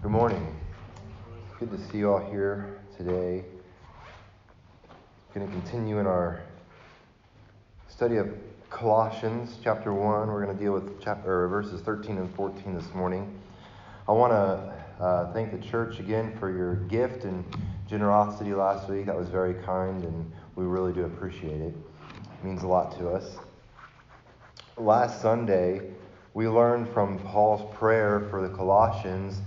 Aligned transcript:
Good 0.00 0.12
morning. 0.12 0.54
Good 1.58 1.72
to 1.72 1.90
see 1.90 1.98
you 1.98 2.12
all 2.12 2.30
here 2.30 2.78
today. 2.96 3.44
Going 5.34 5.44
to 5.44 5.52
continue 5.52 5.98
in 5.98 6.06
our 6.06 6.40
study 7.88 8.18
of 8.18 8.32
Colossians 8.70 9.56
chapter 9.64 9.92
1. 9.92 10.28
We're 10.28 10.44
going 10.44 10.56
to 10.56 10.62
deal 10.62 10.72
with 10.72 11.02
chapter, 11.02 11.48
verses 11.48 11.80
13 11.80 12.16
and 12.16 12.32
14 12.36 12.76
this 12.76 12.94
morning. 12.94 13.40
I 14.08 14.12
want 14.12 14.32
to 14.32 15.04
uh, 15.04 15.32
thank 15.32 15.50
the 15.50 15.66
church 15.68 15.98
again 15.98 16.36
for 16.38 16.48
your 16.48 16.76
gift 16.76 17.24
and 17.24 17.44
generosity 17.88 18.54
last 18.54 18.88
week. 18.88 19.06
That 19.06 19.16
was 19.16 19.28
very 19.28 19.54
kind, 19.64 20.04
and 20.04 20.30
we 20.54 20.64
really 20.64 20.92
do 20.92 21.06
appreciate 21.06 21.60
it. 21.60 21.74
It 21.74 22.44
means 22.44 22.62
a 22.62 22.68
lot 22.68 22.96
to 23.00 23.08
us. 23.08 23.36
Last 24.76 25.20
Sunday, 25.20 25.90
we 26.34 26.46
learned 26.46 26.88
from 26.90 27.18
Paul's 27.18 27.76
prayer 27.76 28.28
for 28.30 28.46
the 28.46 28.54
Colossians 28.54 29.40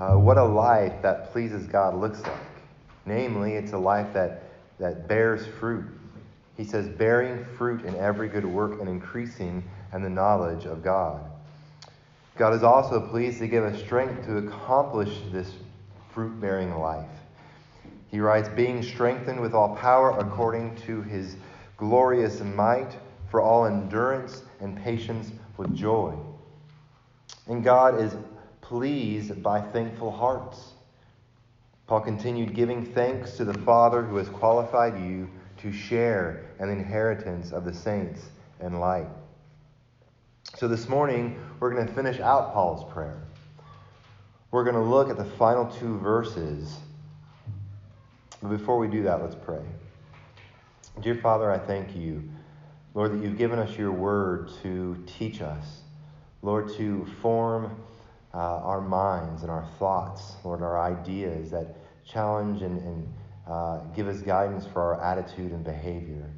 uh, 0.00 0.16
what 0.16 0.38
a 0.38 0.44
life 0.44 1.02
that 1.02 1.30
pleases 1.30 1.66
God 1.66 1.94
looks 1.94 2.22
like. 2.22 2.32
Namely, 3.04 3.54
it's 3.54 3.72
a 3.72 3.78
life 3.78 4.12
that, 4.14 4.44
that 4.78 5.06
bears 5.06 5.46
fruit. 5.58 5.84
He 6.56 6.64
says, 6.64 6.88
bearing 6.88 7.44
fruit 7.56 7.84
in 7.84 7.94
every 7.96 8.28
good 8.28 8.46
work 8.46 8.80
and 8.80 8.88
increasing 8.88 9.62
in 9.92 10.02
the 10.02 10.08
knowledge 10.08 10.64
of 10.64 10.82
God. 10.82 11.20
God 12.36 12.54
is 12.54 12.62
also 12.62 13.06
pleased 13.08 13.40
to 13.40 13.46
give 13.46 13.62
us 13.62 13.78
strength 13.78 14.24
to 14.24 14.38
accomplish 14.38 15.18
this 15.32 15.52
fruit 16.14 16.40
bearing 16.40 16.74
life. 16.78 17.08
He 18.10 18.20
writes, 18.20 18.48
being 18.48 18.82
strengthened 18.82 19.40
with 19.40 19.52
all 19.52 19.76
power 19.76 20.18
according 20.18 20.76
to 20.86 21.02
his 21.02 21.36
glorious 21.76 22.40
might 22.40 22.96
for 23.30 23.42
all 23.42 23.66
endurance 23.66 24.44
and 24.60 24.82
patience 24.82 25.30
with 25.58 25.74
joy. 25.74 26.14
And 27.46 27.62
God 27.62 28.00
is 28.00 28.14
pleased 28.70 29.42
by 29.42 29.60
thankful 29.60 30.12
hearts. 30.12 30.74
Paul 31.88 32.02
continued 32.02 32.54
giving 32.54 32.86
thanks 32.86 33.36
to 33.36 33.44
the 33.44 33.58
Father 33.58 34.00
who 34.00 34.14
has 34.14 34.28
qualified 34.28 34.94
you 35.02 35.28
to 35.56 35.72
share 35.72 36.44
an 36.60 36.70
inheritance 36.70 37.50
of 37.50 37.64
the 37.64 37.74
saints 37.74 38.22
in 38.60 38.78
light. 38.78 39.08
So 40.56 40.68
this 40.68 40.88
morning, 40.88 41.36
we're 41.58 41.74
going 41.74 41.84
to 41.84 41.92
finish 41.92 42.20
out 42.20 42.52
Paul's 42.54 42.88
prayer. 42.92 43.20
We're 44.52 44.62
going 44.62 44.76
to 44.76 44.88
look 44.88 45.10
at 45.10 45.16
the 45.16 45.24
final 45.24 45.66
two 45.66 45.98
verses. 45.98 46.78
But 48.40 48.50
before 48.50 48.78
we 48.78 48.86
do 48.86 49.02
that, 49.02 49.20
let's 49.20 49.34
pray. 49.34 49.64
Dear 51.00 51.16
Father, 51.16 51.50
I 51.50 51.58
thank 51.58 51.96
you, 51.96 52.22
Lord, 52.94 53.14
that 53.14 53.24
you've 53.24 53.36
given 53.36 53.58
us 53.58 53.76
your 53.76 53.90
word 53.90 54.48
to 54.62 55.02
teach 55.18 55.42
us. 55.42 55.80
Lord, 56.42 56.72
to 56.76 57.04
form 57.20 57.76
uh, 58.34 58.38
our 58.38 58.80
minds 58.80 59.42
and 59.42 59.50
our 59.50 59.66
thoughts, 59.78 60.36
Lord, 60.44 60.62
our 60.62 60.80
ideas 60.80 61.50
that 61.50 61.76
challenge 62.06 62.62
and, 62.62 62.80
and 62.80 63.14
uh, 63.46 63.78
give 63.96 64.06
us 64.08 64.20
guidance 64.20 64.66
for 64.66 64.82
our 64.82 65.02
attitude 65.02 65.52
and 65.52 65.64
behavior. 65.64 66.30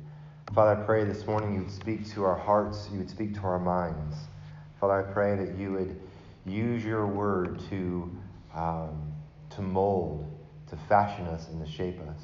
Father, 0.55 0.83
I 0.83 0.85
pray 0.85 1.05
this 1.05 1.27
morning 1.27 1.55
you 1.55 1.61
would 1.61 1.71
speak 1.71 2.09
to 2.11 2.25
our 2.25 2.39
hearts, 2.39 2.89
you 2.93 2.99
would 2.99 3.11
speak 3.11 3.35
to 3.35 3.41
our 3.41 3.59
minds. 3.59 4.17
Father, 4.81 5.07
I 5.07 5.13
pray 5.13 5.37
that 5.37 5.57
you 5.57 5.73
would 5.73 6.01
use 6.45 6.85
your 6.85 7.07
word 7.07 7.61
to, 7.71 8.11
um, 8.55 9.13
to 9.51 9.63
mold, 9.63 10.27
to 10.69 10.77
fashion 10.89 11.27
us, 11.27 11.49
and 11.49 11.65
to 11.65 11.71
shape 11.71 12.01
us. 12.09 12.23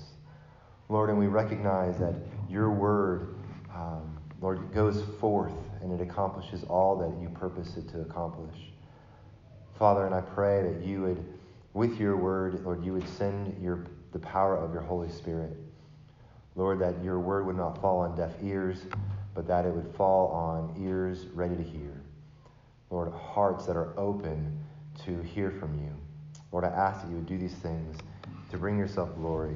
Lord, 0.89 1.11
and 1.11 1.19
we 1.19 1.27
recognize 1.27 1.99
that 1.99 2.15
your 2.49 2.71
word, 2.71 3.35
um, 3.75 4.19
Lord, 4.41 4.73
goes 4.73 5.03
forth 5.21 5.53
and 5.83 5.93
it 5.93 6.03
accomplishes 6.03 6.65
all 6.65 6.97
that 6.99 7.23
you 7.23 7.29
purpose 7.29 7.77
it 7.77 7.89
to 7.91 8.01
accomplish. 8.01 8.57
Father, 9.79 10.07
and 10.07 10.15
I 10.15 10.21
pray 10.21 10.63
that 10.63 10.85
you 10.85 11.03
would, 11.03 11.25
with 11.73 12.01
your 12.01 12.17
word, 12.17 12.65
Lord, 12.65 12.85
you 12.85 12.93
would 12.95 13.09
send 13.09 13.63
your, 13.63 13.85
the 14.13 14.19
power 14.19 14.57
of 14.57 14.73
your 14.73 14.83
Holy 14.83 15.09
Spirit. 15.09 15.57
Lord, 16.57 16.81
that 16.81 17.03
your 17.05 17.21
word 17.21 17.47
would 17.47 17.57
not 17.57 17.81
fall 17.81 18.01
on 18.01 18.17
deaf 18.17 18.33
ears, 18.43 18.85
but 19.35 19.47
that 19.47 19.65
it 19.65 19.73
would 19.73 19.95
fall 19.95 20.29
on 20.33 20.75
ears 20.85 21.27
ready 21.33 21.55
to 21.55 21.63
hear. 21.63 22.03
Lord, 22.91 23.13
hearts 23.13 23.67
that 23.67 23.77
are 23.77 23.97
open 23.97 24.59
to 25.05 25.23
hear 25.23 25.53
from 25.53 25.79
you. 25.79 25.95
Lord, 26.51 26.65
I 26.65 26.69
ask 26.69 27.03
that 27.03 27.11
you 27.11 27.17
would 27.17 27.27
do 27.27 27.39
these 27.39 27.55
things 27.55 27.97
to 28.51 28.59
bring 28.59 28.79
yourself 28.79 29.15
glory. 29.15 29.55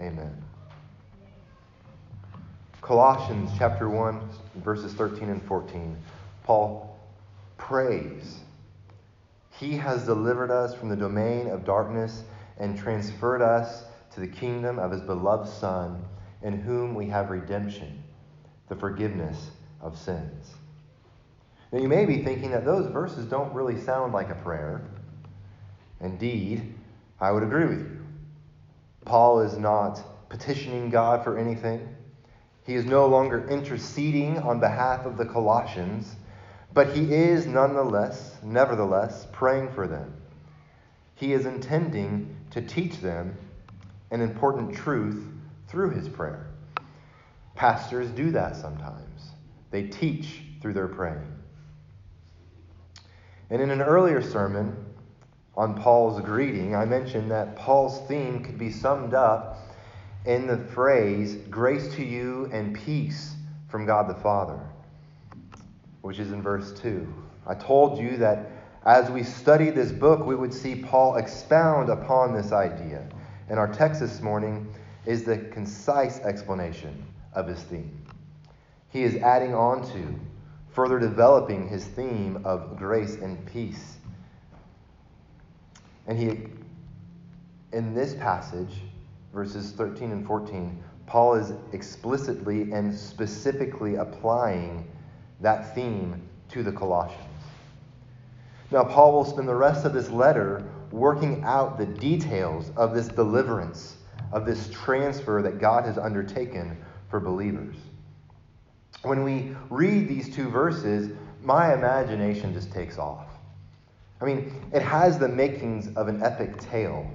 Amen. 0.00 0.36
Colossians 2.82 3.50
chapter 3.56 3.88
1, 3.88 4.20
verses 4.56 4.92
13 4.92 5.30
and 5.30 5.42
14. 5.44 5.96
Paul 6.44 6.98
prays. 7.56 8.41
He 9.62 9.76
has 9.76 10.04
delivered 10.04 10.50
us 10.50 10.74
from 10.74 10.88
the 10.88 10.96
domain 10.96 11.46
of 11.46 11.64
darkness 11.64 12.24
and 12.58 12.76
transferred 12.76 13.42
us 13.42 13.84
to 14.12 14.18
the 14.18 14.26
kingdom 14.26 14.80
of 14.80 14.90
his 14.90 15.02
beloved 15.02 15.48
Son, 15.48 16.04
in 16.42 16.60
whom 16.60 16.96
we 16.96 17.06
have 17.06 17.30
redemption, 17.30 18.02
the 18.68 18.74
forgiveness 18.74 19.52
of 19.80 19.96
sins. 19.96 20.54
Now, 21.70 21.78
you 21.78 21.86
may 21.86 22.06
be 22.06 22.24
thinking 22.24 22.50
that 22.50 22.64
those 22.64 22.90
verses 22.90 23.24
don't 23.26 23.54
really 23.54 23.80
sound 23.80 24.12
like 24.12 24.30
a 24.30 24.34
prayer. 24.34 24.82
Indeed, 26.00 26.74
I 27.20 27.30
would 27.30 27.44
agree 27.44 27.66
with 27.66 27.78
you. 27.78 28.04
Paul 29.04 29.42
is 29.42 29.56
not 29.56 30.28
petitioning 30.28 30.90
God 30.90 31.22
for 31.22 31.38
anything. 31.38 31.88
He 32.66 32.74
is 32.74 32.84
no 32.84 33.06
longer 33.06 33.48
interceding 33.48 34.38
on 34.38 34.58
behalf 34.58 35.06
of 35.06 35.16
the 35.16 35.24
Colossians, 35.24 36.16
but 36.74 36.94
he 36.94 37.12
is 37.12 37.46
nonetheless, 37.46 38.38
nevertheless, 38.42 39.26
praying 39.32 39.72
for 39.72 39.86
them. 39.86 40.14
He 41.14 41.32
is 41.32 41.46
intending 41.46 42.34
to 42.50 42.62
teach 42.62 43.00
them 43.00 43.36
an 44.10 44.20
important 44.20 44.74
truth 44.74 45.24
through 45.68 45.90
his 45.90 46.08
prayer. 46.08 46.48
Pastors 47.54 48.10
do 48.10 48.30
that 48.32 48.56
sometimes, 48.56 49.30
they 49.70 49.84
teach 49.84 50.42
through 50.60 50.72
their 50.72 50.88
praying. 50.88 51.26
And 53.50 53.60
in 53.60 53.70
an 53.70 53.82
earlier 53.82 54.22
sermon 54.22 54.74
on 55.54 55.74
Paul's 55.74 56.20
greeting, 56.22 56.74
I 56.74 56.86
mentioned 56.86 57.30
that 57.30 57.56
Paul's 57.56 58.00
theme 58.08 58.42
could 58.42 58.58
be 58.58 58.70
summed 58.70 59.12
up 59.12 59.58
in 60.24 60.46
the 60.46 60.56
phrase, 60.56 61.34
grace 61.50 61.94
to 61.96 62.04
you 62.04 62.48
and 62.52 62.74
peace 62.74 63.34
from 63.68 63.84
God 63.84 64.08
the 64.08 64.20
Father, 64.20 64.60
which 66.02 66.18
is 66.18 66.32
in 66.32 66.42
verse 66.42 66.72
2. 66.80 67.12
I 67.46 67.54
told 67.54 67.98
you 67.98 68.16
that 68.18 68.50
as 68.84 69.10
we 69.10 69.22
study 69.22 69.70
this 69.70 69.92
book, 69.92 70.26
we 70.26 70.34
would 70.34 70.52
see 70.52 70.74
Paul 70.74 71.16
expound 71.16 71.88
upon 71.88 72.34
this 72.34 72.52
idea. 72.52 73.08
And 73.48 73.58
our 73.58 73.72
text 73.72 74.00
this 74.00 74.20
morning 74.20 74.72
is 75.06 75.24
the 75.24 75.38
concise 75.38 76.18
explanation 76.20 77.04
of 77.32 77.46
his 77.46 77.62
theme. 77.62 77.96
He 78.90 79.04
is 79.04 79.16
adding 79.16 79.54
on 79.54 79.86
to, 79.92 80.20
further 80.72 80.98
developing 80.98 81.68
his 81.68 81.84
theme 81.84 82.42
of 82.44 82.76
grace 82.76 83.14
and 83.16 83.44
peace. 83.46 83.96
And 86.06 86.18
he, 86.18 86.48
in 87.72 87.94
this 87.94 88.14
passage, 88.14 88.74
verses 89.32 89.72
13 89.72 90.10
and 90.10 90.26
14, 90.26 90.82
Paul 91.06 91.34
is 91.34 91.52
explicitly 91.72 92.72
and 92.72 92.94
specifically 92.94 93.96
applying 93.96 94.88
that 95.42 95.74
theme 95.74 96.20
to 96.50 96.62
the 96.62 96.72
Colossians. 96.72 97.20
Now, 98.70 98.84
Paul 98.84 99.12
will 99.12 99.24
spend 99.24 99.46
the 99.46 99.54
rest 99.54 99.84
of 99.84 99.92
this 99.92 100.08
letter 100.08 100.64
working 100.90 101.42
out 101.44 101.78
the 101.78 101.86
details 101.86 102.70
of 102.76 102.94
this 102.94 103.08
deliverance, 103.08 103.96
of 104.32 104.46
this 104.46 104.70
transfer 104.70 105.42
that 105.42 105.58
God 105.58 105.84
has 105.84 105.98
undertaken 105.98 106.76
for 107.10 107.20
believers. 107.20 107.76
When 109.02 109.24
we 109.24 109.54
read 109.68 110.08
these 110.08 110.34
two 110.34 110.48
verses, 110.48 111.10
my 111.42 111.74
imagination 111.74 112.54
just 112.54 112.72
takes 112.72 112.98
off. 112.98 113.26
I 114.20 114.24
mean, 114.24 114.52
it 114.72 114.82
has 114.82 115.18
the 115.18 115.28
makings 115.28 115.94
of 115.96 116.08
an 116.08 116.22
epic 116.22 116.58
tale 116.58 117.10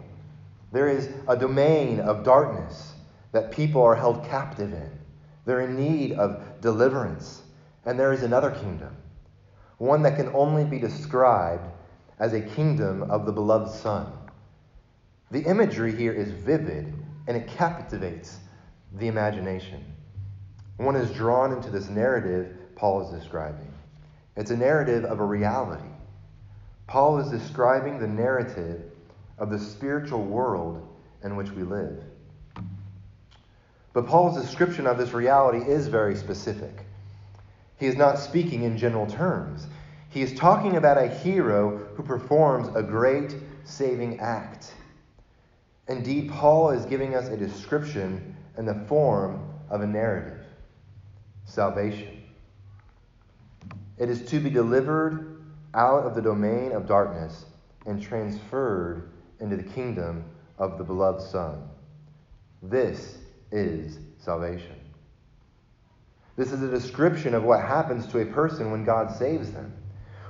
there 0.71 0.89
is 0.89 1.09
a 1.27 1.37
domain 1.37 1.99
of 1.99 2.23
darkness 2.23 2.93
that 3.31 3.51
people 3.51 3.81
are 3.81 3.95
held 3.95 4.25
captive 4.25 4.73
in. 4.73 4.91
They're 5.45 5.61
in 5.61 5.75
need 5.75 6.13
of 6.13 6.61
deliverance. 6.61 7.41
And 7.87 7.97
there 7.97 8.11
is 8.11 8.21
another 8.21 8.51
kingdom, 8.51 8.93
one 9.77 10.01
that 10.01 10.17
can 10.17 10.27
only 10.35 10.65
be 10.65 10.77
described 10.77 11.71
as 12.19 12.33
a 12.33 12.41
kingdom 12.41 13.09
of 13.09 13.25
the 13.25 13.31
beloved 13.31 13.71
Son. 13.71 14.11
The 15.31 15.43
imagery 15.43 15.95
here 15.95 16.11
is 16.11 16.29
vivid 16.29 16.93
and 17.27 17.37
it 17.37 17.47
captivates 17.47 18.39
the 18.97 19.07
imagination. 19.07 19.85
One 20.75 20.97
is 20.97 21.09
drawn 21.11 21.53
into 21.53 21.69
this 21.69 21.87
narrative 21.87 22.57
Paul 22.75 23.07
is 23.07 23.21
describing. 23.21 23.73
It's 24.35 24.51
a 24.51 24.57
narrative 24.57 25.05
of 25.05 25.21
a 25.21 25.25
reality. 25.25 25.89
Paul 26.87 27.19
is 27.19 27.29
describing 27.29 27.99
the 27.99 28.07
narrative 28.07 28.83
of 29.37 29.49
the 29.49 29.59
spiritual 29.59 30.23
world 30.23 30.85
in 31.23 31.37
which 31.37 31.51
we 31.51 31.63
live. 31.63 32.03
But 33.93 34.07
Paul's 34.07 34.39
description 34.39 34.87
of 34.87 34.97
this 34.97 35.13
reality 35.13 35.59
is 35.59 35.87
very 35.87 36.17
specific. 36.17 36.86
He 37.77 37.85
is 37.85 37.95
not 37.95 38.19
speaking 38.19 38.63
in 38.63 38.77
general 38.77 39.05
terms. 39.05 39.67
He 40.09 40.21
is 40.21 40.33
talking 40.33 40.77
about 40.77 40.97
a 40.97 41.07
hero 41.07 41.77
who 41.95 42.03
performs 42.03 42.75
a 42.75 42.81
great 42.81 43.35
saving 43.63 44.19
act. 44.19 44.73
Indeed, 45.87 46.31
Paul 46.31 46.71
is 46.71 46.85
giving 46.85 47.15
us 47.15 47.29
a 47.29 47.37
description 47.37 48.35
in 48.57 48.65
the 48.65 48.75
form 48.87 49.47
of 49.69 49.81
a 49.81 49.87
narrative 49.87 50.43
salvation. 51.45 52.23
It 53.97 54.09
is 54.09 54.25
to 54.29 54.39
be 54.39 54.49
delivered 54.49 55.41
out 55.73 56.05
of 56.05 56.15
the 56.15 56.21
domain 56.21 56.71
of 56.71 56.87
darkness 56.87 57.45
and 57.85 58.01
transferred 58.01 59.11
into 59.39 59.55
the 59.55 59.63
kingdom 59.63 60.25
of 60.57 60.77
the 60.77 60.83
beloved 60.83 61.21
Son. 61.21 61.61
This 62.61 63.17
is 63.51 63.99
salvation. 64.17 64.76
This 66.37 66.51
is 66.51 66.61
a 66.61 66.69
description 66.69 67.33
of 67.33 67.43
what 67.43 67.61
happens 67.61 68.05
to 68.07 68.19
a 68.19 68.25
person 68.25 68.71
when 68.71 68.85
God 68.85 69.11
saves 69.11 69.51
them. 69.51 69.73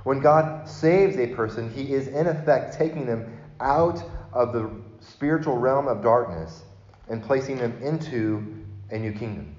When 0.06 0.22
God 0.22 0.68
saves 0.68 1.18
a 1.18 1.28
person, 1.28 1.70
he 1.70 1.94
is 1.94 2.08
in 2.08 2.28
effect 2.28 2.78
taking 2.78 3.06
them 3.06 3.38
out 3.60 4.02
of 4.32 4.54
the 4.54 4.72
spiritual 5.02 5.58
realm 5.58 5.90
of 5.90 6.02
darkness 6.02 6.64
and 7.10 7.22
placing 7.22 7.58
them 7.58 7.78
into 7.82 8.64
a 8.90 8.98
new 8.98 9.12
kingdom. 9.12 9.54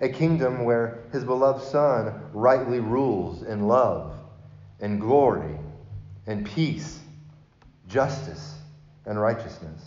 A 0.00 0.08
kingdom 0.08 0.64
where 0.64 1.04
his 1.12 1.22
beloved 1.22 1.62
Son 1.62 2.20
rightly 2.32 2.80
rules 2.80 3.44
in 3.44 3.68
love 3.68 4.12
and 4.80 5.00
glory 5.00 5.56
and 6.26 6.44
peace, 6.44 6.98
justice 7.88 8.56
and 9.06 9.20
righteousness. 9.20 9.84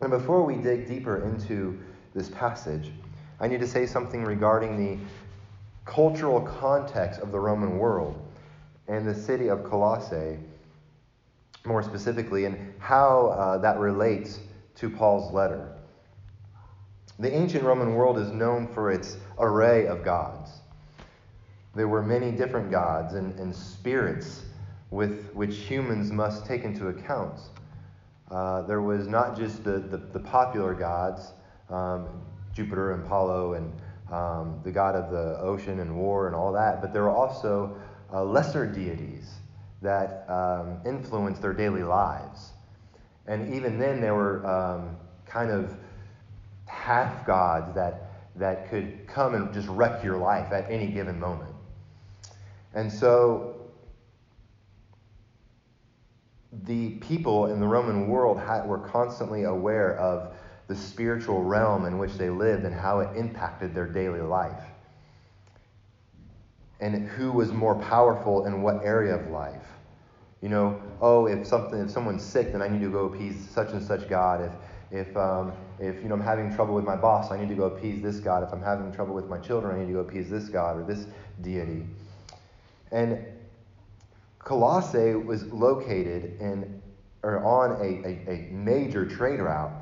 And 0.00 0.10
before 0.10 0.42
we 0.42 0.56
dig 0.56 0.88
deeper 0.88 1.22
into 1.28 1.78
this 2.14 2.30
passage, 2.30 2.90
I 3.44 3.46
need 3.46 3.60
to 3.60 3.68
say 3.68 3.84
something 3.84 4.24
regarding 4.24 4.78
the 4.78 5.04
cultural 5.84 6.40
context 6.40 7.20
of 7.20 7.30
the 7.30 7.38
Roman 7.38 7.76
world 7.76 8.18
and 8.88 9.06
the 9.06 9.14
city 9.14 9.48
of 9.48 9.64
Colossae, 9.64 10.38
more 11.66 11.82
specifically, 11.82 12.46
and 12.46 12.72
how 12.78 13.26
uh, 13.26 13.58
that 13.58 13.78
relates 13.78 14.40
to 14.76 14.88
Paul's 14.88 15.30
letter. 15.30 15.76
The 17.18 17.30
ancient 17.34 17.64
Roman 17.64 17.94
world 17.94 18.18
is 18.18 18.30
known 18.30 18.66
for 18.66 18.90
its 18.90 19.18
array 19.38 19.88
of 19.88 20.02
gods. 20.02 20.50
There 21.74 21.86
were 21.86 22.02
many 22.02 22.32
different 22.32 22.70
gods 22.70 23.12
and, 23.12 23.38
and 23.38 23.54
spirits 23.54 24.46
with 24.90 25.30
which 25.34 25.54
humans 25.54 26.10
must 26.10 26.46
take 26.46 26.64
into 26.64 26.88
account. 26.88 27.38
Uh, 28.30 28.62
there 28.62 28.80
was 28.80 29.06
not 29.06 29.36
just 29.36 29.64
the, 29.64 29.80
the, 29.80 29.98
the 29.98 30.20
popular 30.20 30.72
gods, 30.72 31.32
um, 31.68 32.08
Jupiter 32.54 32.92
and 32.92 33.04
Apollo 33.04 33.54
and 33.54 33.72
um, 34.12 34.60
the 34.64 34.70
god 34.70 34.94
of 34.94 35.10
the 35.10 35.38
ocean 35.40 35.80
and 35.80 35.96
war 35.96 36.26
and 36.26 36.36
all 36.36 36.52
that, 36.52 36.80
but 36.80 36.92
there 36.92 37.02
were 37.02 37.10
also 37.10 37.76
uh, 38.12 38.22
lesser 38.24 38.66
deities 38.66 39.30
that 39.82 40.28
um, 40.28 40.80
influenced 40.86 41.42
their 41.42 41.52
daily 41.52 41.82
lives. 41.82 42.52
And 43.26 43.54
even 43.54 43.78
then, 43.78 44.00
there 44.00 44.14
were 44.14 44.46
um, 44.46 44.96
kind 45.26 45.50
of 45.50 45.76
half 46.66 47.26
gods 47.26 47.74
that, 47.74 48.10
that 48.36 48.68
could 48.68 49.06
come 49.06 49.34
and 49.34 49.52
just 49.52 49.68
wreck 49.68 50.04
your 50.04 50.16
life 50.16 50.52
at 50.52 50.70
any 50.70 50.88
given 50.88 51.18
moment. 51.18 51.54
And 52.74 52.92
so, 52.92 53.54
the 56.64 56.90
people 56.96 57.46
in 57.46 57.60
the 57.60 57.66
Roman 57.66 58.08
world 58.08 58.38
had, 58.38 58.66
were 58.66 58.78
constantly 58.78 59.44
aware 59.44 59.96
of 59.98 60.34
the 60.66 60.74
spiritual 60.74 61.42
realm 61.42 61.84
in 61.84 61.98
which 61.98 62.14
they 62.14 62.30
lived 62.30 62.64
and 62.64 62.74
how 62.74 63.00
it 63.00 63.16
impacted 63.16 63.74
their 63.74 63.86
daily 63.86 64.20
life. 64.20 64.62
And 66.80 67.08
who 67.08 67.32
was 67.32 67.52
more 67.52 67.74
powerful 67.76 68.46
in 68.46 68.62
what 68.62 68.84
area 68.84 69.14
of 69.14 69.30
life. 69.30 69.66
You 70.40 70.48
know, 70.48 70.82
oh, 71.00 71.26
if 71.26 71.46
something, 71.46 71.78
if 71.80 71.90
someone's 71.90 72.22
sick, 72.22 72.52
then 72.52 72.60
I 72.60 72.68
need 72.68 72.80
to 72.80 72.90
go 72.90 73.06
appease 73.06 73.48
such 73.48 73.70
and 73.70 73.82
such 73.82 74.08
God. 74.08 74.42
If, 74.90 75.08
if, 75.08 75.16
um, 75.16 75.52
if 75.78 76.02
you 76.02 76.08
know, 76.08 76.14
I'm 76.14 76.20
having 76.20 76.54
trouble 76.54 76.74
with 76.74 76.84
my 76.84 76.96
boss, 76.96 77.30
I 77.30 77.38
need 77.38 77.48
to 77.48 77.54
go 77.54 77.64
appease 77.64 78.02
this 78.02 78.20
God. 78.20 78.42
If 78.42 78.52
I'm 78.52 78.62
having 78.62 78.92
trouble 78.92 79.14
with 79.14 79.26
my 79.26 79.38
children, 79.38 79.74
I 79.74 79.80
need 79.80 79.86
to 79.86 79.94
go 79.94 80.00
appease 80.00 80.28
this 80.28 80.48
God 80.48 80.76
or 80.76 80.84
this 80.84 81.06
deity. 81.40 81.86
And 82.92 83.24
Colossae 84.38 85.14
was 85.14 85.44
located 85.46 86.38
in, 86.40 86.82
or 87.22 87.42
on 87.42 87.72
a, 87.80 88.06
a, 88.06 88.30
a 88.30 88.48
major 88.52 89.06
trade 89.06 89.40
route 89.40 89.72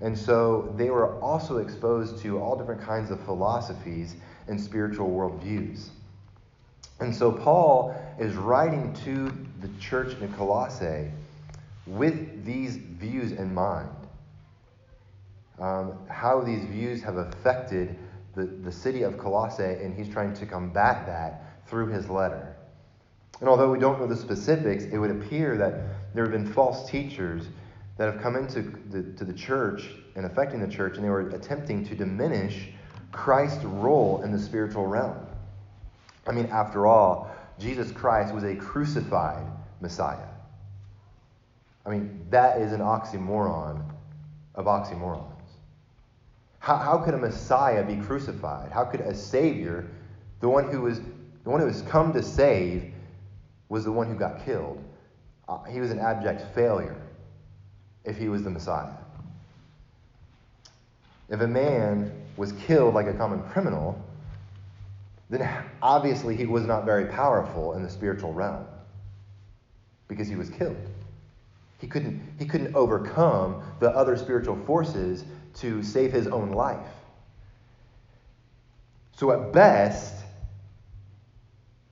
and 0.00 0.16
so 0.16 0.72
they 0.76 0.90
were 0.90 1.20
also 1.20 1.58
exposed 1.58 2.18
to 2.22 2.38
all 2.38 2.56
different 2.56 2.80
kinds 2.80 3.10
of 3.10 3.20
philosophies 3.24 4.14
and 4.46 4.60
spiritual 4.60 5.08
worldviews. 5.08 5.88
And 7.00 7.14
so 7.14 7.30
Paul 7.30 7.94
is 8.18 8.34
writing 8.34 8.92
to 9.04 9.32
the 9.60 9.68
church 9.80 10.16
in 10.20 10.32
Colossae 10.34 11.10
with 11.86 12.44
these 12.44 12.76
views 12.76 13.32
in 13.32 13.52
mind. 13.54 13.90
Um, 15.58 15.98
how 16.08 16.40
these 16.40 16.64
views 16.64 17.02
have 17.02 17.16
affected 17.16 17.98
the, 18.36 18.44
the 18.44 18.70
city 18.70 19.02
of 19.02 19.18
Colossae, 19.18 19.64
and 19.64 19.96
he's 19.96 20.08
trying 20.08 20.32
to 20.34 20.46
combat 20.46 21.06
that 21.06 21.66
through 21.66 21.88
his 21.88 22.08
letter. 22.08 22.54
And 23.40 23.48
although 23.48 23.70
we 23.70 23.78
don't 23.78 23.98
know 24.00 24.06
the 24.06 24.16
specifics, 24.16 24.84
it 24.84 24.98
would 24.98 25.10
appear 25.10 25.56
that 25.56 26.14
there 26.14 26.24
have 26.24 26.32
been 26.32 26.52
false 26.52 26.88
teachers 26.88 27.46
that 27.98 28.12
have 28.12 28.22
come 28.22 28.36
into 28.36 28.62
the, 28.90 29.02
to 29.18 29.24
the 29.24 29.32
church 29.32 29.90
and 30.14 30.24
affecting 30.24 30.60
the 30.60 30.68
church, 30.68 30.96
and 30.96 31.04
they 31.04 31.10
were 31.10 31.28
attempting 31.30 31.84
to 31.84 31.94
diminish 31.94 32.70
Christ's 33.12 33.64
role 33.64 34.22
in 34.22 34.32
the 34.32 34.38
spiritual 34.38 34.86
realm. 34.86 35.18
I 36.26 36.32
mean, 36.32 36.46
after 36.46 36.86
all, 36.86 37.30
Jesus 37.58 37.90
Christ 37.90 38.32
was 38.32 38.44
a 38.44 38.54
crucified 38.54 39.44
Messiah. 39.80 40.28
I 41.84 41.90
mean, 41.90 42.24
that 42.30 42.60
is 42.60 42.72
an 42.72 42.80
oxymoron 42.80 43.82
of 44.54 44.66
oxymorons. 44.66 45.24
How, 46.60 46.76
how 46.76 46.98
could 46.98 47.14
a 47.14 47.18
Messiah 47.18 47.84
be 47.84 47.96
crucified? 47.96 48.70
How 48.70 48.84
could 48.84 49.00
a 49.00 49.14
Savior, 49.14 49.88
the 50.40 50.48
one 50.48 50.70
who 50.70 50.82
was 50.82 51.00
the 51.00 51.50
one 51.50 51.60
who 51.60 51.66
was 51.66 51.82
come 51.82 52.12
to 52.12 52.22
save, 52.22 52.92
was 53.68 53.84
the 53.84 53.92
one 53.92 54.06
who 54.06 54.14
got 54.14 54.44
killed? 54.44 54.84
Uh, 55.48 55.62
he 55.64 55.80
was 55.80 55.90
an 55.90 55.98
abject 55.98 56.54
failure 56.54 57.07
if 58.08 58.16
he 58.16 58.28
was 58.28 58.42
the 58.42 58.50
Messiah. 58.50 58.88
If 61.28 61.40
a 61.40 61.46
man 61.46 62.10
was 62.36 62.52
killed 62.52 62.94
like 62.94 63.06
a 63.06 63.12
common 63.12 63.42
criminal, 63.50 64.02
then 65.28 65.46
obviously 65.82 66.34
he 66.34 66.46
was 66.46 66.64
not 66.64 66.86
very 66.86 67.04
powerful 67.06 67.74
in 67.74 67.82
the 67.82 67.90
spiritual 67.90 68.32
realm 68.32 68.66
because 70.08 70.26
he 70.26 70.36
was 70.36 70.48
killed. 70.48 70.76
He 71.78 71.86
couldn't, 71.86 72.36
he 72.38 72.46
couldn't 72.46 72.74
overcome 72.74 73.62
the 73.78 73.90
other 73.90 74.16
spiritual 74.16 74.56
forces 74.64 75.24
to 75.56 75.82
save 75.82 76.12
his 76.12 76.26
own 76.26 76.52
life. 76.52 76.88
So, 79.12 79.32
at 79.32 79.52
best, 79.52 80.14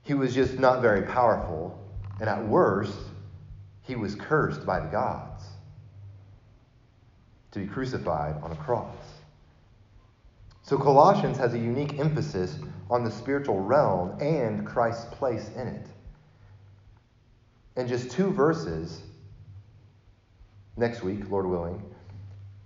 he 0.03 0.13
was 0.13 0.33
just 0.33 0.57
not 0.57 0.81
very 0.81 1.03
powerful, 1.03 1.77
and 2.19 2.29
at 2.29 2.47
worst, 2.47 2.97
he 3.83 3.95
was 3.95 4.15
cursed 4.15 4.65
by 4.65 4.79
the 4.79 4.87
gods 4.87 5.36
to 7.51 7.59
be 7.59 7.67
crucified 7.67 8.35
on 8.41 8.51
a 8.51 8.55
cross. 8.55 8.95
So 10.63 10.77
Colossians 10.77 11.37
has 11.37 11.53
a 11.53 11.57
unique 11.57 11.97
emphasis 11.97 12.59
on 12.89 13.03
the 13.03 13.11
spiritual 13.11 13.61
realm 13.61 14.19
and 14.19 14.65
Christ's 14.65 15.05
place 15.13 15.49
in 15.55 15.67
it. 15.67 15.87
In 17.77 17.87
just 17.87 18.11
two 18.11 18.31
verses, 18.31 19.01
next 20.75 21.03
week, 21.03 21.29
Lord 21.29 21.45
willing, 21.45 21.81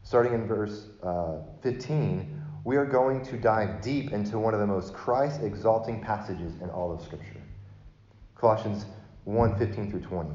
starting 0.04 0.34
in 0.34 0.48
verse 0.48 0.88
uh, 1.04 1.42
15, 1.62 2.42
we 2.64 2.76
are 2.76 2.86
going 2.86 3.24
to 3.26 3.38
dive 3.38 3.82
deep 3.82 4.14
into 4.14 4.40
one 4.40 4.54
of 4.54 4.60
the 4.60 4.68
most 4.68 4.94
Christ 4.94 5.42
exalting 5.44 6.02
passages 6.02 6.54
in 6.62 6.70
all 6.70 6.92
of 6.92 7.02
Scripture. 7.02 7.42
Colossians 8.36 8.86
1 9.26 9.58
15 9.58 9.92
through 9.92 10.02
20. 10.02 10.30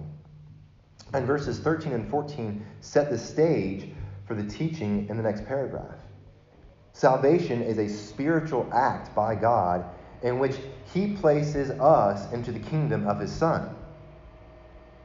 And 1.15 1.27
verses 1.27 1.59
13 1.59 1.93
and 1.93 2.11
14 2.11 2.65
set 2.81 3.11
the 3.11 3.19
stage 3.19 3.93
for 4.27 4.35
the 4.35 4.45
teaching 4.45 5.07
in 5.09 5.17
the 5.17 5.23
next 5.23 5.47
paragraph. 5.47 5.97
Salvation 6.93 7.63
is 7.63 7.79
a 7.79 7.89
spiritual 7.89 8.69
act 8.73 9.15
by 9.15 9.35
God 9.35 9.85
in 10.23 10.39
which 10.39 10.57
He 10.93 11.13
places 11.15 11.71
us 11.71 12.33
into 12.33 12.53
the 12.53 12.59
kingdom 12.59 13.07
of 13.07 13.21
His 13.21 13.33
Son. 13.33 13.75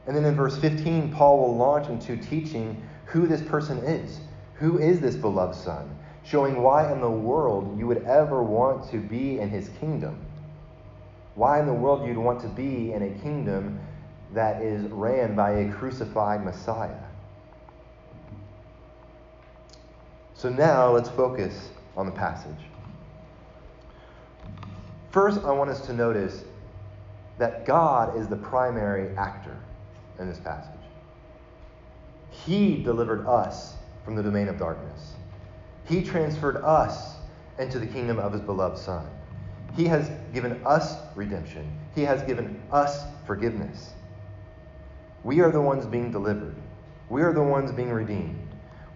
And 0.06 0.16
then 0.16 0.24
in 0.24 0.34
verse 0.34 0.56
15, 0.58 1.12
Paul 1.12 1.38
will 1.38 1.56
launch 1.56 1.88
into 1.88 2.16
teaching 2.16 2.82
who 3.04 3.26
this 3.26 3.42
person 3.42 3.78
is. 3.78 4.18
Who 4.54 4.78
is 4.78 5.00
this 5.00 5.14
beloved 5.14 5.54
Son? 5.54 5.96
Showing 6.24 6.62
why 6.62 6.92
in 6.92 7.00
the 7.00 7.10
world 7.10 7.78
you 7.78 7.86
would 7.86 8.04
ever 8.04 8.42
want 8.42 8.90
to 8.90 8.98
be 8.98 9.38
in 9.38 9.50
His 9.50 9.68
kingdom. 9.80 10.24
Why 11.34 11.60
in 11.60 11.66
the 11.66 11.72
world 11.72 12.06
you'd 12.06 12.16
want 12.16 12.40
to 12.40 12.48
be 12.48 12.92
in 12.92 13.02
a 13.02 13.22
kingdom 13.22 13.78
that 14.34 14.62
is 14.62 14.82
ran 14.90 15.34
by 15.34 15.50
a 15.50 15.72
crucified 15.72 16.44
Messiah. 16.44 17.01
So 20.42 20.48
now 20.48 20.90
let's 20.90 21.08
focus 21.08 21.68
on 21.96 22.04
the 22.04 22.10
passage. 22.10 22.58
First, 25.12 25.44
I 25.44 25.52
want 25.52 25.70
us 25.70 25.86
to 25.86 25.92
notice 25.92 26.42
that 27.38 27.64
God 27.64 28.18
is 28.18 28.26
the 28.26 28.34
primary 28.34 29.16
actor 29.16 29.56
in 30.18 30.28
this 30.28 30.40
passage. 30.40 30.80
He 32.32 32.82
delivered 32.82 33.24
us 33.24 33.74
from 34.04 34.16
the 34.16 34.22
domain 34.24 34.48
of 34.48 34.58
darkness. 34.58 35.12
He 35.84 36.02
transferred 36.02 36.56
us 36.56 37.14
into 37.60 37.78
the 37.78 37.86
kingdom 37.86 38.18
of 38.18 38.32
his 38.32 38.42
beloved 38.42 38.78
Son. 38.78 39.08
He 39.76 39.84
has 39.84 40.10
given 40.34 40.60
us 40.66 40.96
redemption. 41.14 41.70
He 41.94 42.02
has 42.02 42.20
given 42.24 42.60
us 42.72 43.04
forgiveness. 43.28 43.92
We 45.22 45.38
are 45.38 45.52
the 45.52 45.62
ones 45.62 45.86
being 45.86 46.10
delivered. 46.10 46.56
We 47.10 47.22
are 47.22 47.32
the 47.32 47.44
ones 47.44 47.70
being 47.70 47.90
redeemed. 47.90 48.40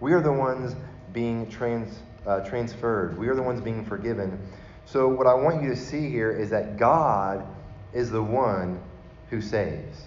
We 0.01 0.11
are 0.11 0.21
the 0.21 0.33
ones 0.33 0.75
being 1.13 1.49
trans, 1.49 1.99
uh, 2.25 2.41
transferred. 2.41 3.17
We 3.17 3.27
are 3.27 3.35
the 3.35 3.41
ones 3.41 3.61
being 3.61 3.85
forgiven. 3.85 4.39
So, 4.85 5.07
what 5.07 5.27
I 5.27 5.33
want 5.33 5.61
you 5.61 5.69
to 5.69 5.75
see 5.75 6.09
here 6.09 6.31
is 6.31 6.49
that 6.51 6.77
God 6.77 7.45
is 7.93 8.09
the 8.09 8.23
one 8.23 8.81
who 9.29 9.41
saves. 9.41 10.03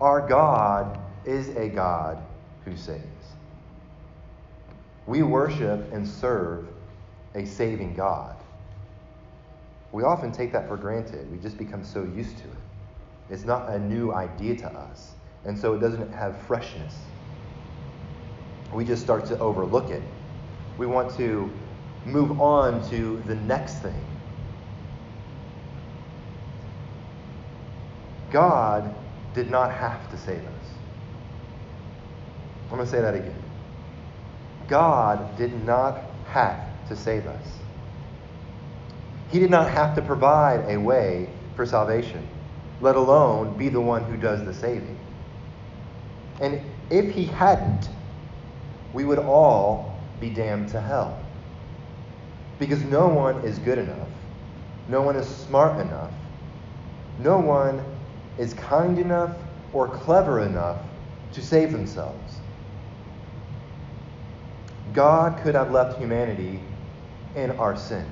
Our 0.00 0.26
God 0.26 0.98
is 1.24 1.48
a 1.56 1.68
God 1.68 2.18
who 2.64 2.76
saves. 2.76 3.02
We 5.06 5.22
worship 5.22 5.92
and 5.92 6.06
serve 6.06 6.66
a 7.34 7.44
saving 7.44 7.94
God. 7.94 8.36
We 9.92 10.02
often 10.02 10.32
take 10.32 10.52
that 10.52 10.66
for 10.66 10.76
granted. 10.76 11.30
We 11.30 11.38
just 11.38 11.58
become 11.58 11.84
so 11.84 12.02
used 12.02 12.38
to 12.38 12.44
it. 12.44 13.30
It's 13.30 13.44
not 13.44 13.68
a 13.68 13.78
new 13.78 14.12
idea 14.12 14.56
to 14.56 14.68
us, 14.68 15.12
and 15.44 15.58
so 15.58 15.74
it 15.74 15.80
doesn't 15.80 16.12
have 16.12 16.36
freshness. 16.42 16.96
We 18.74 18.84
just 18.84 19.02
start 19.02 19.26
to 19.26 19.38
overlook 19.38 19.90
it. 19.90 20.02
We 20.78 20.86
want 20.86 21.16
to 21.16 21.48
move 22.04 22.40
on 22.40 22.86
to 22.90 23.22
the 23.26 23.36
next 23.36 23.74
thing. 23.76 24.04
God 28.30 28.92
did 29.32 29.48
not 29.48 29.70
have 29.70 30.10
to 30.10 30.18
save 30.18 30.40
us. 30.40 30.66
I'm 32.64 32.76
going 32.76 32.84
to 32.84 32.90
say 32.90 33.00
that 33.00 33.14
again. 33.14 33.40
God 34.66 35.36
did 35.38 35.64
not 35.64 36.00
have 36.26 36.58
to 36.88 36.96
save 36.96 37.26
us. 37.26 37.58
He 39.30 39.38
did 39.38 39.50
not 39.50 39.70
have 39.70 39.94
to 39.94 40.02
provide 40.02 40.68
a 40.68 40.76
way 40.76 41.28
for 41.54 41.64
salvation, 41.64 42.26
let 42.80 42.96
alone 42.96 43.56
be 43.56 43.68
the 43.68 43.80
one 43.80 44.02
who 44.04 44.16
does 44.16 44.44
the 44.44 44.52
saving. 44.52 44.98
And 46.40 46.60
if 46.90 47.14
he 47.14 47.24
hadn't, 47.24 47.88
we 48.94 49.04
would 49.04 49.18
all 49.18 49.98
be 50.20 50.30
damned 50.30 50.68
to 50.70 50.80
hell. 50.80 51.20
Because 52.58 52.82
no 52.84 53.08
one 53.08 53.44
is 53.44 53.58
good 53.58 53.78
enough, 53.78 54.08
no 54.88 55.02
one 55.02 55.16
is 55.16 55.26
smart 55.26 55.80
enough, 55.80 56.12
no 57.18 57.38
one 57.38 57.84
is 58.38 58.54
kind 58.54 58.98
enough 58.98 59.36
or 59.72 59.88
clever 59.88 60.40
enough 60.40 60.78
to 61.32 61.42
save 61.42 61.72
themselves. 61.72 62.38
God 64.92 65.42
could 65.42 65.56
have 65.56 65.72
left 65.72 65.98
humanity 65.98 66.60
in 67.34 67.50
our 67.52 67.76
sin. 67.76 68.06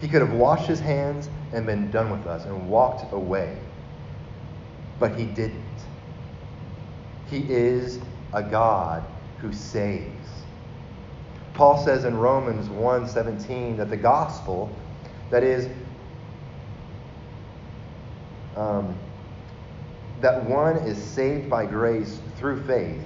He 0.00 0.08
could 0.08 0.20
have 0.20 0.34
washed 0.34 0.68
his 0.68 0.80
hands 0.80 1.30
and 1.52 1.64
been 1.64 1.90
done 1.90 2.10
with 2.10 2.26
us 2.26 2.44
and 2.44 2.68
walked 2.68 3.10
away. 3.12 3.58
But 5.00 5.16
he 5.16 5.24
didn't. 5.24 5.64
He 7.30 7.46
is 7.48 8.00
a 8.32 8.42
God 8.42 9.04
who 9.38 9.52
saves. 9.52 10.28
Paul 11.54 11.84
says 11.84 12.04
in 12.04 12.16
Romans 12.16 12.68
1:17 12.68 13.76
that 13.78 13.90
the 13.90 13.96
gospel, 13.96 14.70
that 15.30 15.42
is, 15.42 15.68
um, 18.56 18.94
that 20.20 20.44
one 20.44 20.76
is 20.76 21.02
saved 21.02 21.50
by 21.50 21.66
grace 21.66 22.20
through 22.36 22.62
faith 22.62 23.04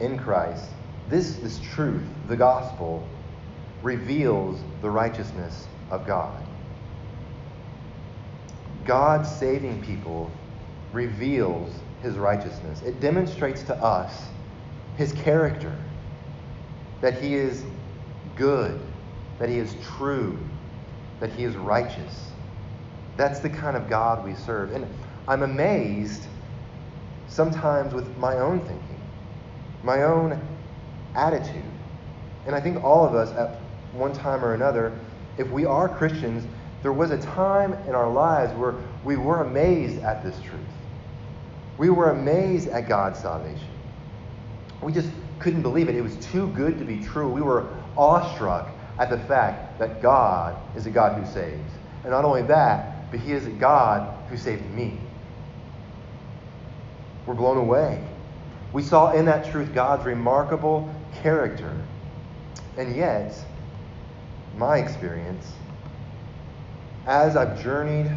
in 0.00 0.18
Christ, 0.18 0.70
this, 1.08 1.38
is 1.38 1.60
truth, 1.60 2.06
the 2.28 2.36
gospel, 2.36 3.06
reveals 3.82 4.60
the 4.80 4.90
righteousness 4.90 5.66
of 5.90 6.06
God. 6.06 6.42
God 8.84 9.26
saving 9.26 9.82
people 9.82 10.30
reveals 10.92 11.70
his 12.02 12.16
righteousness. 12.16 12.82
It 12.82 13.00
demonstrates 13.00 13.62
to 13.64 13.74
us 13.76 14.26
his 14.96 15.12
character, 15.12 15.76
that 17.00 17.20
he 17.20 17.34
is 17.34 17.64
good, 18.36 18.80
that 19.38 19.48
he 19.48 19.58
is 19.58 19.74
true, 19.82 20.38
that 21.20 21.30
he 21.32 21.44
is 21.44 21.56
righteous. 21.56 22.30
That's 23.16 23.40
the 23.40 23.50
kind 23.50 23.76
of 23.76 23.88
God 23.88 24.24
we 24.24 24.34
serve. 24.34 24.72
And 24.72 24.86
I'm 25.28 25.42
amazed 25.42 26.26
sometimes 27.28 27.94
with 27.94 28.16
my 28.18 28.36
own 28.36 28.60
thinking, 28.60 29.00
my 29.82 30.02
own 30.02 30.40
attitude. 31.14 31.62
And 32.46 32.54
I 32.54 32.60
think 32.60 32.82
all 32.82 33.06
of 33.06 33.14
us 33.14 33.30
at 33.32 33.60
one 33.92 34.12
time 34.12 34.44
or 34.44 34.54
another, 34.54 34.98
if 35.38 35.50
we 35.50 35.64
are 35.64 35.88
Christians, 35.88 36.46
there 36.82 36.92
was 36.92 37.10
a 37.10 37.18
time 37.18 37.74
in 37.86 37.94
our 37.94 38.10
lives 38.10 38.52
where 38.54 38.74
we 39.04 39.16
were 39.16 39.42
amazed 39.42 40.02
at 40.02 40.24
this 40.24 40.40
truth. 40.40 40.60
We 41.80 41.88
were 41.88 42.10
amazed 42.10 42.68
at 42.68 42.90
God's 42.90 43.18
salvation. 43.18 43.66
We 44.82 44.92
just 44.92 45.08
couldn't 45.38 45.62
believe 45.62 45.88
it. 45.88 45.94
It 45.94 46.02
was 46.02 46.14
too 46.16 46.48
good 46.48 46.78
to 46.78 46.84
be 46.84 47.02
true. 47.02 47.30
We 47.30 47.40
were 47.40 47.74
awestruck 47.96 48.68
at 48.98 49.08
the 49.08 49.18
fact 49.20 49.78
that 49.78 50.02
God 50.02 50.58
is 50.76 50.84
a 50.84 50.90
God 50.90 51.18
who 51.18 51.24
saves. 51.32 51.72
And 52.02 52.12
not 52.12 52.26
only 52.26 52.42
that, 52.42 53.10
but 53.10 53.18
He 53.18 53.32
is 53.32 53.46
a 53.46 53.50
God 53.50 54.14
who 54.28 54.36
saved 54.36 54.62
me. 54.72 55.00
We're 57.24 57.32
blown 57.32 57.56
away. 57.56 58.06
We 58.74 58.82
saw 58.82 59.12
in 59.12 59.24
that 59.24 59.50
truth 59.50 59.72
God's 59.72 60.04
remarkable 60.04 60.94
character. 61.22 61.74
And 62.76 62.94
yet, 62.94 63.34
my 64.54 64.76
experience, 64.76 65.50
as 67.06 67.38
I've 67.38 67.62
journeyed 67.62 68.12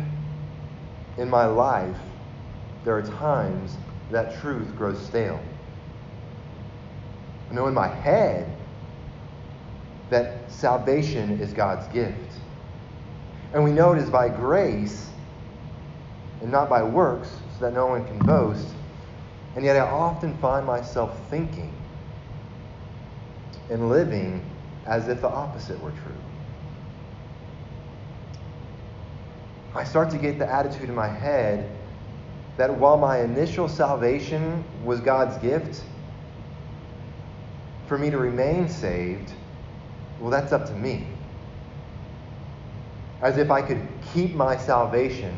in 1.18 1.30
my 1.30 1.46
life, 1.46 1.96
there 2.84 2.96
are 2.98 3.02
times 3.04 3.78
that 4.12 4.40
truth 4.42 4.76
grows 4.76 5.00
stale. 5.00 5.40
I 7.50 7.54
know 7.54 7.68
in 7.68 7.74
my 7.74 7.88
head 7.88 8.50
that 10.10 10.52
salvation 10.52 11.40
is 11.40 11.54
God's 11.54 11.88
gift. 11.94 12.18
And 13.54 13.64
we 13.64 13.72
know 13.72 13.94
it 13.94 14.00
is 14.00 14.10
by 14.10 14.30
grace 14.30 15.10
and 16.42 16.52
not 16.52 16.70
by 16.70 16.84
works, 16.84 17.30
so 17.58 17.66
that 17.66 17.74
no 17.74 17.88
one 17.88 18.06
can 18.06 18.20
boast. 18.20 18.68
And 19.56 19.64
yet 19.64 19.78
I 19.78 19.82
often 19.82 20.36
find 20.40 20.66
myself 20.66 21.18
thinking 21.30 21.74
and 23.70 23.90
living 23.90 24.44
as 24.86 25.08
if 25.08 25.22
the 25.22 25.30
opposite 25.30 25.82
were 25.82 25.92
true. 25.92 26.16
I 29.76 29.84
start 29.84 30.10
to 30.12 30.18
get 30.18 30.38
the 30.38 30.52
attitude 30.52 30.90
in 30.90 30.96
my 30.96 31.08
head 31.08 31.70
that 32.58 32.78
while 32.78 32.98
my 32.98 33.22
initial 33.22 33.68
salvation 33.68 34.64
was 34.84 35.00
God's 35.00 35.38
gift, 35.38 35.82
for 37.88 37.98
me 37.98 38.10
to 38.10 38.18
remain 38.18 38.70
saved, 38.70 39.34
well, 40.20 40.30
that's 40.30 40.52
up 40.52 40.66
to 40.68 40.74
me. 40.74 41.08
As 43.22 43.38
if 43.38 43.50
I 43.50 43.62
could 43.62 43.88
keep 44.14 44.34
my 44.36 44.58
salvation 44.58 45.36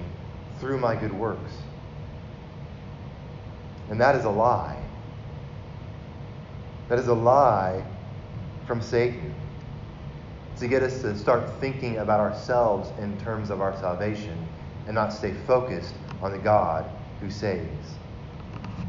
through 0.60 0.80
my 0.80 0.96
good 0.96 1.14
works. 1.14 1.52
And 3.90 4.00
that 4.02 4.16
is 4.16 4.26
a 4.26 4.30
lie. 4.30 4.82
That 6.90 7.00
is 7.00 7.08
a 7.08 7.14
lie 7.14 7.84
from 8.66 8.82
Satan 8.82 9.34
to 10.58 10.68
get 10.68 10.84
us 10.84 11.02
to 11.02 11.18
start 11.18 11.50
thinking 11.60 11.98
about 11.98 12.20
ourselves 12.20 12.92
in 13.00 13.18
terms 13.20 13.50
of 13.50 13.62
our 13.62 13.76
salvation 13.78 14.48
and 14.86 14.96
not 14.96 15.12
stay 15.12 15.34
focused 15.46 15.96
on 16.22 16.32
the 16.32 16.38
God 16.38 16.90
who 17.22 17.30
saves. 17.30 17.96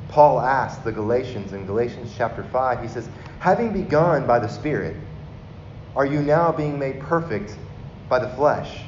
Paul 0.09 0.41
asked 0.41 0.85
the 0.85 0.93
Galatians 0.93 1.53
in 1.53 1.67
Galatians 1.67 2.15
chapter 2.17 2.45
5, 2.45 2.83
he 2.83 2.89
says, 2.89 3.09
Having 3.39 3.73
begun 3.73 4.27
by 4.27 4.39
the 4.39 4.49
Spirit, 4.49 4.97
are 5.95 6.07
you 6.07 6.21
now 6.21 6.53
being 6.53 6.79
made 6.79 7.01
perfect 7.01 7.57
by 8.09 8.19
the 8.19 8.29
flesh? 8.31 8.83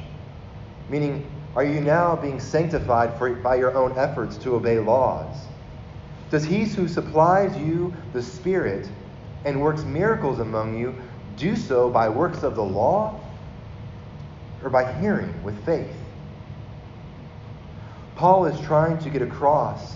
Meaning, 0.89 1.29
are 1.55 1.63
you 1.63 1.81
now 1.81 2.15
being 2.15 2.39
sanctified 2.39 3.17
for, 3.17 3.33
by 3.35 3.55
your 3.55 3.75
own 3.75 3.97
efforts 3.97 4.37
to 4.37 4.55
obey 4.55 4.79
laws? 4.79 5.35
Does 6.29 6.43
he 6.43 6.65
who 6.65 6.87
supplies 6.87 7.57
you 7.57 7.93
the 8.13 8.21
Spirit 8.21 8.87
and 9.45 9.61
works 9.61 9.83
miracles 9.83 10.39
among 10.39 10.77
you 10.77 10.95
do 11.37 11.55
so 11.55 11.89
by 11.89 12.09
works 12.09 12.43
of 12.43 12.55
the 12.55 12.63
law 12.63 13.19
or 14.63 14.69
by 14.69 14.93
hearing 14.99 15.43
with 15.43 15.63
faith? 15.65 15.95
Paul 18.19 18.47
is 18.47 18.59
trying 18.59 18.97
to 18.97 19.09
get 19.09 19.21
across 19.21 19.95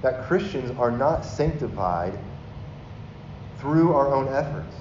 that 0.00 0.24
Christians 0.26 0.74
are 0.78 0.90
not 0.90 1.26
sanctified 1.26 2.18
through 3.58 3.92
our 3.92 4.14
own 4.14 4.28
efforts. 4.28 4.74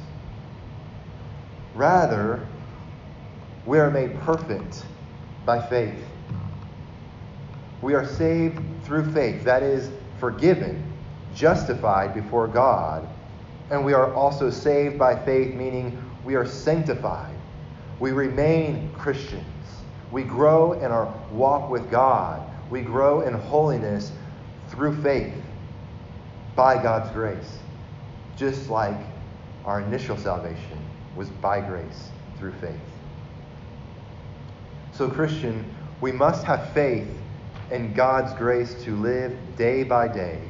Rather, 1.76 2.48
we 3.66 3.80
are 3.80 3.92
made 3.92 4.18
perfect 4.22 4.86
by 5.46 5.62
faith. 5.62 6.02
We 7.82 7.96
are 7.96 8.06
saved 8.06 8.62
through 8.86 9.12
faith, 9.12 9.44
that 9.44 9.62
is, 9.62 9.92
forgiven, 10.18 10.82
justified 11.36 12.14
before 12.14 12.48
God. 12.48 13.06
And 13.72 13.84
we 13.84 13.92
are 13.92 14.14
also 14.14 14.50
saved 14.50 14.98
by 14.98 15.22
faith, 15.26 15.54
meaning 15.54 16.02
we 16.24 16.36
are 16.36 16.46
sanctified. 16.46 17.36
We 18.00 18.12
remain 18.12 18.90
Christians. 18.94 19.44
We 20.14 20.24
grow 20.24 20.72
in 20.72 20.94
our 20.94 21.14
walk 21.34 21.70
with 21.70 21.92
God. 21.92 22.49
We 22.70 22.82
grow 22.82 23.22
in 23.22 23.34
holiness 23.34 24.12
through 24.70 25.02
faith 25.02 25.34
by 26.56 26.82
God's 26.82 27.10
grace, 27.12 27.60
just 28.38 28.70
like 28.70 28.98
our 29.66 29.82
initial 29.82 30.18
salvation 30.18 30.78
was 31.16 31.30
by 31.30 31.62
grace 31.62 32.10
through 32.38 32.54
faith. 32.54 32.80
So, 34.92 35.10
Christian, 35.10 35.66
we 36.02 36.12
must 36.12 36.44
have 36.46 36.72
faith 36.74 37.08
in 37.72 37.94
God's 37.94 38.34
grace 38.34 38.74
to 38.84 38.96
live 38.96 39.38
day 39.56 39.84
by 39.84 40.08
day, 40.08 40.42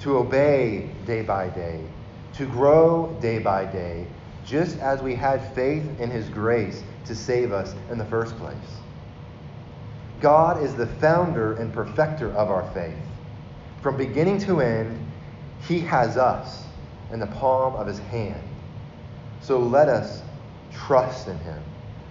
to 0.00 0.16
obey 0.18 0.90
day 1.06 1.22
by 1.22 1.48
day, 1.48 1.84
to 2.34 2.46
grow 2.46 3.16
day 3.20 3.38
by 3.38 3.64
day, 3.66 4.06
just 4.44 4.78
as 4.78 5.02
we 5.02 5.14
had 5.14 5.54
faith 5.54 5.84
in 6.00 6.10
His 6.10 6.28
grace 6.28 6.82
to 7.06 7.14
save 7.14 7.52
us 7.52 7.74
in 7.90 7.98
the 7.98 8.04
first 8.06 8.36
place. 8.38 8.56
God 10.20 10.62
is 10.62 10.74
the 10.74 10.86
founder 10.86 11.54
and 11.54 11.72
perfecter 11.72 12.30
of 12.32 12.50
our 12.50 12.70
faith. 12.72 12.96
From 13.82 13.96
beginning 13.96 14.38
to 14.40 14.60
end, 14.60 14.98
He 15.66 15.80
has 15.80 16.16
us 16.16 16.64
in 17.12 17.20
the 17.20 17.26
palm 17.26 17.74
of 17.74 17.86
His 17.86 17.98
hand. 17.98 18.42
So 19.40 19.58
let 19.58 19.88
us 19.88 20.22
trust 20.72 21.28
in 21.28 21.38
Him 21.38 21.62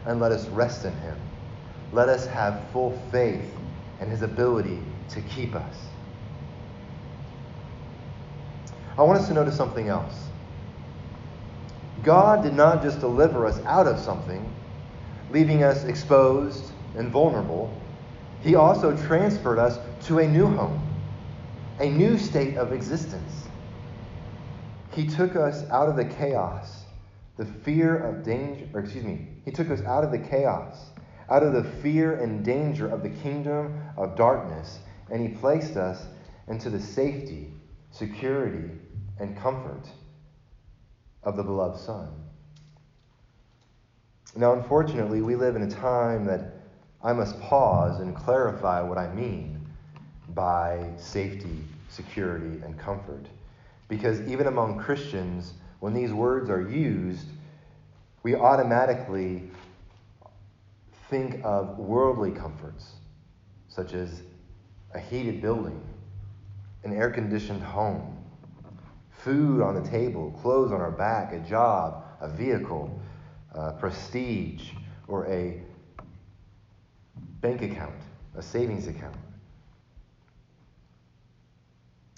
and 0.05 0.19
let 0.19 0.31
us 0.31 0.47
rest 0.47 0.85
in 0.85 0.93
Him. 0.93 1.17
Let 1.93 2.09
us 2.09 2.25
have 2.27 2.61
full 2.71 2.99
faith 3.11 3.53
in 4.01 4.09
His 4.09 4.23
ability 4.23 4.79
to 5.09 5.21
keep 5.21 5.55
us. 5.55 5.75
I 8.97 9.03
want 9.03 9.19
us 9.19 9.27
to 9.27 9.33
notice 9.33 9.55
something 9.55 9.87
else. 9.87 10.25
God 12.03 12.43
did 12.43 12.53
not 12.53 12.81
just 12.81 12.99
deliver 12.99 13.45
us 13.45 13.59
out 13.65 13.87
of 13.87 13.99
something, 13.99 14.51
leaving 15.31 15.63
us 15.63 15.83
exposed 15.83 16.71
and 16.95 17.11
vulnerable. 17.11 17.73
He 18.41 18.55
also 18.55 18.95
transferred 18.95 19.59
us 19.59 19.79
to 20.05 20.19
a 20.19 20.27
new 20.27 20.47
home, 20.47 20.81
a 21.79 21.89
new 21.89 22.17
state 22.17 22.57
of 22.57 22.71
existence. 22.71 23.47
He 24.91 25.07
took 25.07 25.35
us 25.35 25.69
out 25.69 25.89
of 25.89 25.95
the 25.95 26.05
chaos, 26.05 26.85
the 27.37 27.45
fear 27.45 27.97
of 27.97 28.23
danger, 28.23 28.67
or 28.73 28.81
excuse 28.81 29.03
me, 29.03 29.27
He 29.45 29.51
took 29.51 29.69
us 29.69 29.81
out 29.81 30.03
of 30.03 30.11
the 30.11 30.19
chaos, 30.19 30.91
out 31.29 31.43
of 31.43 31.53
the 31.53 31.63
fear 31.63 32.15
and 32.15 32.43
danger 32.43 32.87
of 32.87 33.03
the 33.03 33.09
kingdom 33.09 33.81
of 33.97 34.15
darkness, 34.15 34.79
and 35.11 35.21
He 35.21 35.35
placed 35.35 35.75
us 35.75 36.05
into 36.47 36.69
the 36.69 36.79
safety, 36.79 37.53
security, 37.91 38.71
and 39.19 39.37
comfort 39.37 39.87
of 41.23 41.35
the 41.35 41.43
beloved 41.43 41.79
Son. 41.79 42.09
Now, 44.35 44.53
unfortunately, 44.53 45.21
we 45.21 45.35
live 45.35 45.55
in 45.55 45.63
a 45.63 45.69
time 45.69 46.25
that 46.25 46.58
I 47.03 47.13
must 47.13 47.39
pause 47.39 48.01
and 48.01 48.15
clarify 48.15 48.81
what 48.81 48.97
I 48.97 49.11
mean 49.13 49.65
by 50.35 50.91
safety, 50.97 51.63
security, 51.87 52.61
and 52.63 52.77
comfort. 52.77 53.25
Because 53.87 54.21
even 54.21 54.47
among 54.47 54.79
Christians, 54.79 55.53
when 55.79 55.93
these 55.93 56.11
words 56.11 56.49
are 56.49 56.61
used, 56.61 57.27
we 58.23 58.35
automatically 58.35 59.49
think 61.09 61.41
of 61.43 61.79
worldly 61.79 62.31
comforts, 62.31 62.91
such 63.69 63.93
as 63.93 64.21
a 64.93 64.99
heated 64.99 65.41
building, 65.41 65.81
an 66.83 66.93
air 66.93 67.09
conditioned 67.09 67.63
home, 67.63 68.17
food 69.11 69.61
on 69.61 69.81
the 69.81 69.89
table, 69.89 70.31
clothes 70.41 70.71
on 70.71 70.81
our 70.81 70.91
back, 70.91 71.33
a 71.33 71.39
job, 71.39 72.03
a 72.19 72.27
vehicle, 72.27 72.99
uh, 73.55 73.71
prestige, 73.73 74.71
or 75.07 75.25
a 75.27 75.61
bank 77.41 77.61
account, 77.61 77.95
a 78.35 78.41
savings 78.41 78.87
account. 78.87 79.15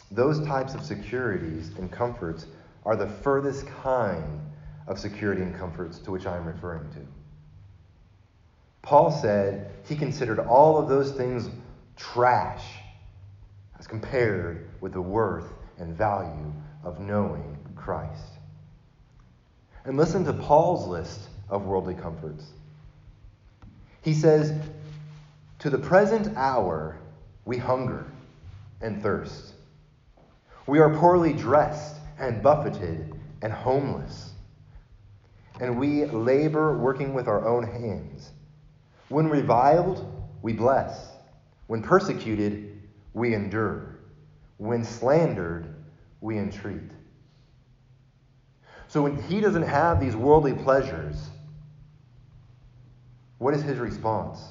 Those 0.09 0.45
types 0.45 0.73
of 0.73 0.83
securities 0.83 1.71
and 1.77 1.91
comforts 1.91 2.45
are 2.85 2.95
the 2.95 3.07
furthest 3.07 3.67
kind 3.67 4.41
of 4.87 4.99
security 4.99 5.41
and 5.41 5.57
comforts 5.57 5.99
to 5.99 6.11
which 6.11 6.25
I 6.25 6.35
am 6.35 6.45
referring 6.45 6.89
to. 6.91 6.99
Paul 8.81 9.11
said 9.11 9.71
he 9.87 9.95
considered 9.95 10.39
all 10.39 10.77
of 10.77 10.89
those 10.89 11.11
things 11.11 11.49
trash 11.95 12.63
as 13.79 13.87
compared 13.87 14.69
with 14.81 14.93
the 14.93 15.01
worth 15.01 15.53
and 15.77 15.95
value 15.95 16.51
of 16.83 16.99
knowing 16.99 17.57
Christ. 17.75 18.33
And 19.85 19.97
listen 19.97 20.25
to 20.25 20.33
Paul's 20.33 20.87
list 20.87 21.21
of 21.49 21.65
worldly 21.65 21.95
comforts. 21.95 22.45
He 24.01 24.13
says, 24.13 24.53
To 25.61 25.69
the 25.69 25.77
present 25.77 26.35
hour 26.37 26.97
we 27.45 27.55
hunger 27.55 28.07
and 28.81 28.99
thirst. 28.99 29.53
We 30.65 30.79
are 30.79 30.91
poorly 30.95 31.33
dressed 31.33 31.97
and 32.17 32.41
buffeted 32.41 33.13
and 33.43 33.53
homeless. 33.53 34.31
And 35.59 35.79
we 35.79 36.05
labor 36.05 36.75
working 36.75 37.13
with 37.13 37.27
our 37.27 37.47
own 37.47 37.61
hands. 37.61 38.31
When 39.09 39.27
reviled, 39.27 40.03
we 40.41 40.53
bless. 40.53 41.11
When 41.67 41.83
persecuted, 41.83 42.81
we 43.13 43.35
endure. 43.35 43.99
When 44.57 44.83
slandered, 44.83 45.75
we 46.21 46.39
entreat. 46.39 46.89
So 48.87 49.03
when 49.03 49.21
he 49.21 49.39
doesn't 49.41 49.61
have 49.61 49.99
these 49.99 50.15
worldly 50.15 50.53
pleasures, 50.53 51.29
what 53.37 53.53
is 53.53 53.61
his 53.61 53.77
response? 53.77 54.41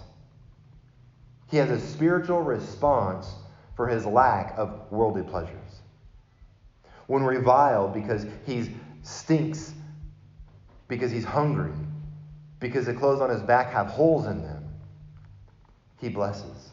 He 1.51 1.57
has 1.57 1.71
a 1.71 1.81
spiritual 1.81 2.43
response 2.43 3.33
for 3.75 3.89
his 3.89 4.07
lack 4.07 4.55
of 4.57 4.91
worldly 4.91 5.23
pleasures. 5.23 5.81
When 7.07 7.25
reviled 7.25 7.93
because 7.93 8.25
he 8.47 8.77
stinks, 9.03 9.75
because 10.87 11.11
he's 11.11 11.25
hungry, 11.25 11.73
because 12.61 12.87
the 12.87 12.95
clothes 12.95 13.21
on 13.21 13.31
his 13.31 13.41
back 13.43 13.73
have 13.73 13.89
holes 13.89 14.27
in 14.27 14.43
them, 14.43 14.65
he 15.99 16.09
blesses. 16.09 16.71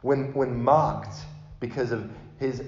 When, 0.00 0.32
when 0.32 0.62
mocked 0.62 1.14
because 1.60 1.92
of 1.92 2.10
his 2.38 2.62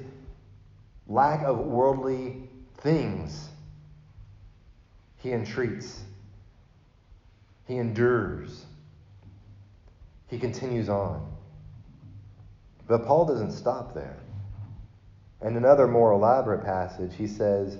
lack 1.07 1.43
of 1.45 1.61
worldly 1.61 2.43
things, 2.79 3.49
he 5.17 5.33
entreats. 5.33 6.03
He 7.67 7.77
endures. 7.77 8.67
He 10.33 10.39
continues 10.39 10.89
on. 10.89 11.31
But 12.89 13.05
Paul 13.05 13.27
doesn't 13.27 13.53
stop 13.53 13.93
there. 13.93 14.17
In 15.43 15.59
another 15.59 15.87
more 15.87 16.13
elaborate 16.13 16.65
passage, 16.65 17.15
he 17.15 17.27
says, 17.27 17.77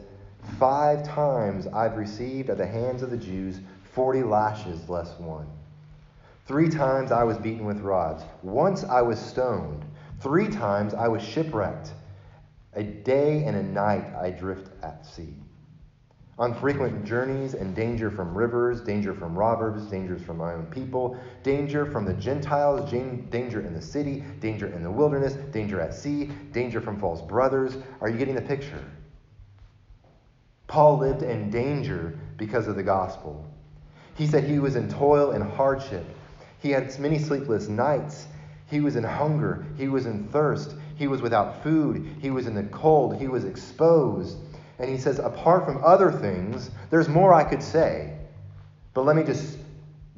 Five 0.59 1.03
times 1.03 1.67
I've 1.67 1.97
received 1.97 2.51
at 2.51 2.59
the 2.59 2.67
hands 2.67 3.03
of 3.03 3.11
the 3.11 3.17
Jews 3.17 3.61
40 3.95 4.25
lashes 4.25 4.87
less 4.91 5.19
one. 5.19 5.47
Three 6.45 6.69
times 6.69 7.11
I 7.11 7.25
was 7.25 7.39
beaten 7.39 7.65
with 7.65 7.81
rods. 7.81 8.23
Once 8.43 8.85
I 8.85 9.01
was 9.01 9.19
stoned. 9.19 9.87
Three 10.21 10.49
times 10.49 10.93
I 10.93 11.09
was 11.09 11.23
shipwrecked. 11.23 11.95
A 12.75 12.83
day 12.83 13.45
and 13.45 13.57
a 13.57 13.63
night 13.63 14.15
I 14.15 14.29
drift 14.29 14.69
at 14.83 15.07
sea. 15.07 15.42
On 16.39 16.55
frequent 16.55 17.05
journeys 17.05 17.53
and 17.55 17.75
danger 17.75 18.11
from 18.11 18.37
rivers, 18.37 18.81
danger 18.81 19.13
from 19.13 19.37
robbers, 19.37 19.85
dangers 19.87 20.23
from 20.23 20.39
my 20.39 20.55
own 20.55 20.67
people, 20.67 21.17
danger 21.43 21.85
from 21.85 22.07
the 22.07 22.15
Gentiles, 22.15 22.91
danger 22.91 23.61
in 23.61 23.75
the 23.75 23.83
city, 23.83 24.25
danger 24.41 24.67
in 24.69 24.83
the 24.83 24.91
wilderness, 24.91 25.35
danger 25.53 25.79
at 25.81 25.95
sea, 25.95 26.31
danger 26.53 26.81
from 26.81 26.99
false 26.99 27.21
brothers. 27.21 27.77
Are 28.01 28.09
you 28.09 28.17
getting 28.17 28.35
the 28.35 28.41
picture? 28.41 28.83
Paul 30.69 30.99
lived 30.99 31.23
in 31.23 31.51
danger 31.51 32.19
because 32.39 32.67
of 32.67 32.77
the 32.77 32.83
gospel. 32.83 33.45
He 34.15 34.27
said 34.27 34.45
he 34.45 34.59
was 34.59 34.75
in 34.75 34.89
toil 34.89 35.33
and 35.33 35.45
hardship. 35.45 36.07
He 36.61 36.71
had 36.71 36.99
many 36.99 37.19
sleepless 37.19 37.69
nights. 37.69 38.27
He 38.71 38.81
was 38.81 38.97
in 38.97 39.05
hunger. 39.05 39.67
He 39.77 39.89
was 39.89 40.07
in 40.07 40.29
thirst. 40.29 40.75
He 40.97 41.09
was 41.09 41.21
without 41.21 41.63
food. 41.63 42.17
He 42.21 42.31
was 42.31 42.47
in 42.47 42.55
the 42.55 42.63
cold. 42.65 43.17
He 43.17 43.29
was 43.29 43.45
exposed. 43.45 44.39
And 44.83 44.91
he 44.91 44.99
says, 44.99 45.19
apart 45.19 45.65
from 45.65 45.83
other 45.83 46.13
things, 46.13 46.71
there's 46.91 47.09
more 47.09 47.33
I 47.33 47.45
could 47.45 47.63
say. 47.63 48.19
But 48.93 49.07
let 49.07 49.17
me 49.17 49.23
just 49.23 49.57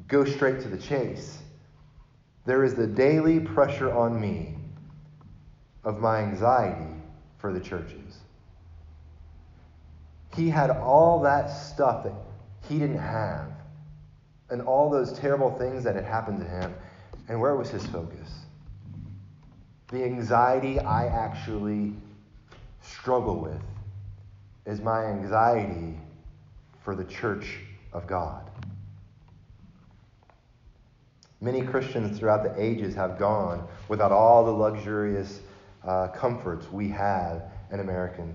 go 0.08 0.24
straight 0.24 0.60
to 0.62 0.68
the 0.68 0.78
chase. 0.78 1.38
There 2.46 2.64
is 2.64 2.74
the 2.74 2.86
daily 2.86 3.38
pressure 3.38 3.92
on 3.92 4.20
me 4.20 4.56
of 5.84 6.00
my 6.00 6.18
anxiety 6.20 6.90
for 7.38 7.52
the 7.52 7.60
churches. 7.60 8.18
He 10.34 10.48
had 10.48 10.70
all 10.70 11.20
that 11.22 11.46
stuff 11.46 12.02
that 12.04 12.14
he 12.68 12.78
didn't 12.78 12.98
have, 12.98 13.52
and 14.50 14.62
all 14.62 14.90
those 14.90 15.16
terrible 15.18 15.56
things 15.58 15.84
that 15.84 15.94
had 15.94 16.04
happened 16.04 16.40
to 16.40 16.46
him. 16.46 16.74
And 17.28 17.40
where 17.40 17.54
was 17.54 17.70
his 17.70 17.86
focus? 17.86 18.44
the 19.94 20.04
anxiety 20.04 20.78
I 20.80 21.06
actually 21.06 21.92
struggle 22.82 23.40
with 23.40 23.60
is 24.66 24.80
my 24.80 25.04
anxiety 25.04 25.98
for 26.82 26.94
the 26.94 27.04
church 27.04 27.58
of 27.92 28.06
God. 28.06 28.50
Many 31.40 31.62
Christians 31.62 32.18
throughout 32.18 32.42
the 32.42 32.60
ages 32.60 32.94
have 32.94 33.18
gone 33.18 33.66
without 33.88 34.12
all 34.12 34.44
the 34.44 34.50
luxurious 34.50 35.40
uh, 35.86 36.08
comforts 36.08 36.70
we 36.72 36.88
have 36.88 37.42
in 37.70 37.80
American 37.80 38.34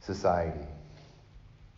society. 0.00 0.66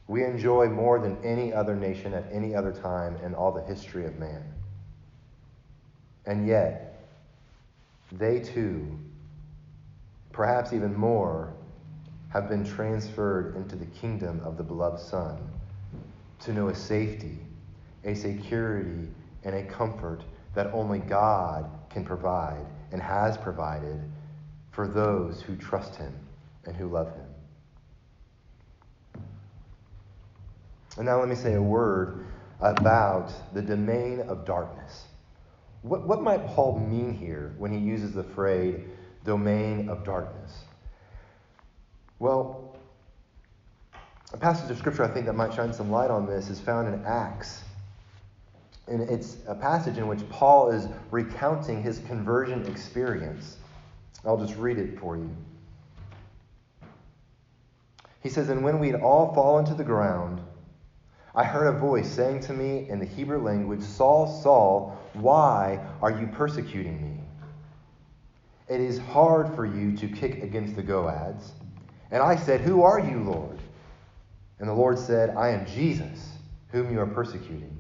We 0.07 0.23
enjoy 0.23 0.69
more 0.69 0.99
than 1.01 1.17
any 1.25 1.53
other 1.53 1.75
nation 1.75 2.15
at 2.15 2.25
any 2.31 2.55
other 2.55 2.73
time 2.73 3.17
in 3.25 3.35
all 3.35 3.51
the 3.51 3.63
history 3.63 4.07
of 4.07 4.19
man. 4.19 4.45
And 6.27 6.47
yet, 6.47 7.05
they 8.13 8.39
too, 8.39 8.99
perhaps 10.31 10.73
even 10.73 10.95
more, 10.95 11.53
have 12.35 12.49
been 12.49 12.65
transferred 12.65 13.55
into 13.55 13.77
the 13.77 13.87
kingdom 13.87 14.41
of 14.45 14.57
the 14.57 14.63
beloved 14.63 14.99
Son 14.99 15.39
to 16.41 16.53
know 16.53 16.69
a 16.69 16.75
safety, 16.75 17.39
a 18.03 18.15
security, 18.15 19.09
and 19.45 19.55
a 19.55 19.63
comfort 19.63 20.25
that 20.57 20.67
only 20.73 20.99
God 20.99 21.71
can 21.89 22.05
provide 22.05 22.67
and 22.91 23.01
has 23.01 23.39
provided 23.39 24.01
for 24.73 24.89
those 24.89 25.43
who 25.43 25.55
trust 25.55 25.95
Him 25.95 26.13
and 26.65 26.75
who 26.75 26.89
love 26.89 27.15
Him. 27.15 29.23
And 30.97 31.07
now 31.07 31.21
let 31.21 31.29
me 31.29 31.37
say 31.37 31.55
a 31.55 31.63
word 31.63 32.27
about 32.61 33.33
the 33.55 33.63
domain 33.63 34.21
of 34.21 34.45
darkness. 34.45 35.05
What, 35.83 36.07
what 36.07 36.21
might 36.21 36.45
Paul 36.49 36.81
mean 36.81 37.15
here 37.15 37.55
when 37.59 37.73
he 37.73 37.79
uses 37.79 38.13
the 38.13 38.25
phrase 38.25 38.81
domain 39.25 39.89
of 39.89 40.05
darkness? 40.05 40.53
Well, 42.19 42.77
a 44.33 44.37
passage 44.37 44.71
of 44.71 44.79
scripture 44.79 45.05
I 45.05 45.09
think 45.09 45.27
that 45.27 45.35
might 45.35 45.55
shine 45.55 45.73
some 45.73 45.91
light 45.91 46.11
on 46.11 46.27
this 46.27 46.49
is 46.49 46.61
found 46.61 46.93
in 46.93 47.05
Acts 47.05 47.65
and 48.87 49.01
it's 49.03 49.39
a 49.47 49.55
passage 49.55 49.97
in 49.97 50.07
which 50.07 50.29
Paul 50.29 50.71
is 50.71 50.89
recounting 51.11 51.83
his 51.83 52.01
conversion 52.01 52.67
experience. 52.67 53.57
I'll 54.25 54.39
just 54.39 54.57
read 54.57 54.79
it 54.79 54.99
for 54.99 55.17
you. 55.17 55.35
He 58.23 58.29
says, 58.29 58.49
And 58.49 58.63
when 58.63 58.79
we 58.79 58.89
had 58.89 59.01
all 59.01 59.35
fallen 59.35 59.65
to 59.67 59.75
the 59.75 59.85
ground, 59.85 60.41
I 61.35 61.45
heard 61.45 61.67
a 61.67 61.79
voice 61.79 62.11
saying 62.11 62.41
to 62.41 62.53
me 62.53 62.89
in 62.89 62.99
the 62.99 63.07
Hebrew 63.07 63.43
language, 63.43 63.83
Saul, 63.83 64.41
Saul, 64.43 64.99
why 65.15 65.85
are 66.01 66.11
you 66.11 66.27
persecuting 66.29 67.03
me? 67.03 67.21
It 68.69 68.81
is 68.81 68.99
hard 68.99 69.55
for 69.55 69.67
you 69.67 69.97
to 69.97 70.09
kick 70.09 70.43
against 70.43 70.77
the 70.77 70.83
goads. 70.83 71.53
And 72.15 72.23
I 72.23 72.37
said, 72.37 72.61
Who 72.61 72.83
are 72.83 73.01
you, 73.01 73.25
Lord? 73.25 73.59
And 74.61 74.69
the 74.69 74.73
Lord 74.73 75.01
said, 75.01 75.31
I 75.37 75.49
am 75.49 75.67
Jesus, 75.67 76.29
whom 76.69 76.93
you 76.93 77.01
are 77.01 77.09
persecuting. 77.09 77.77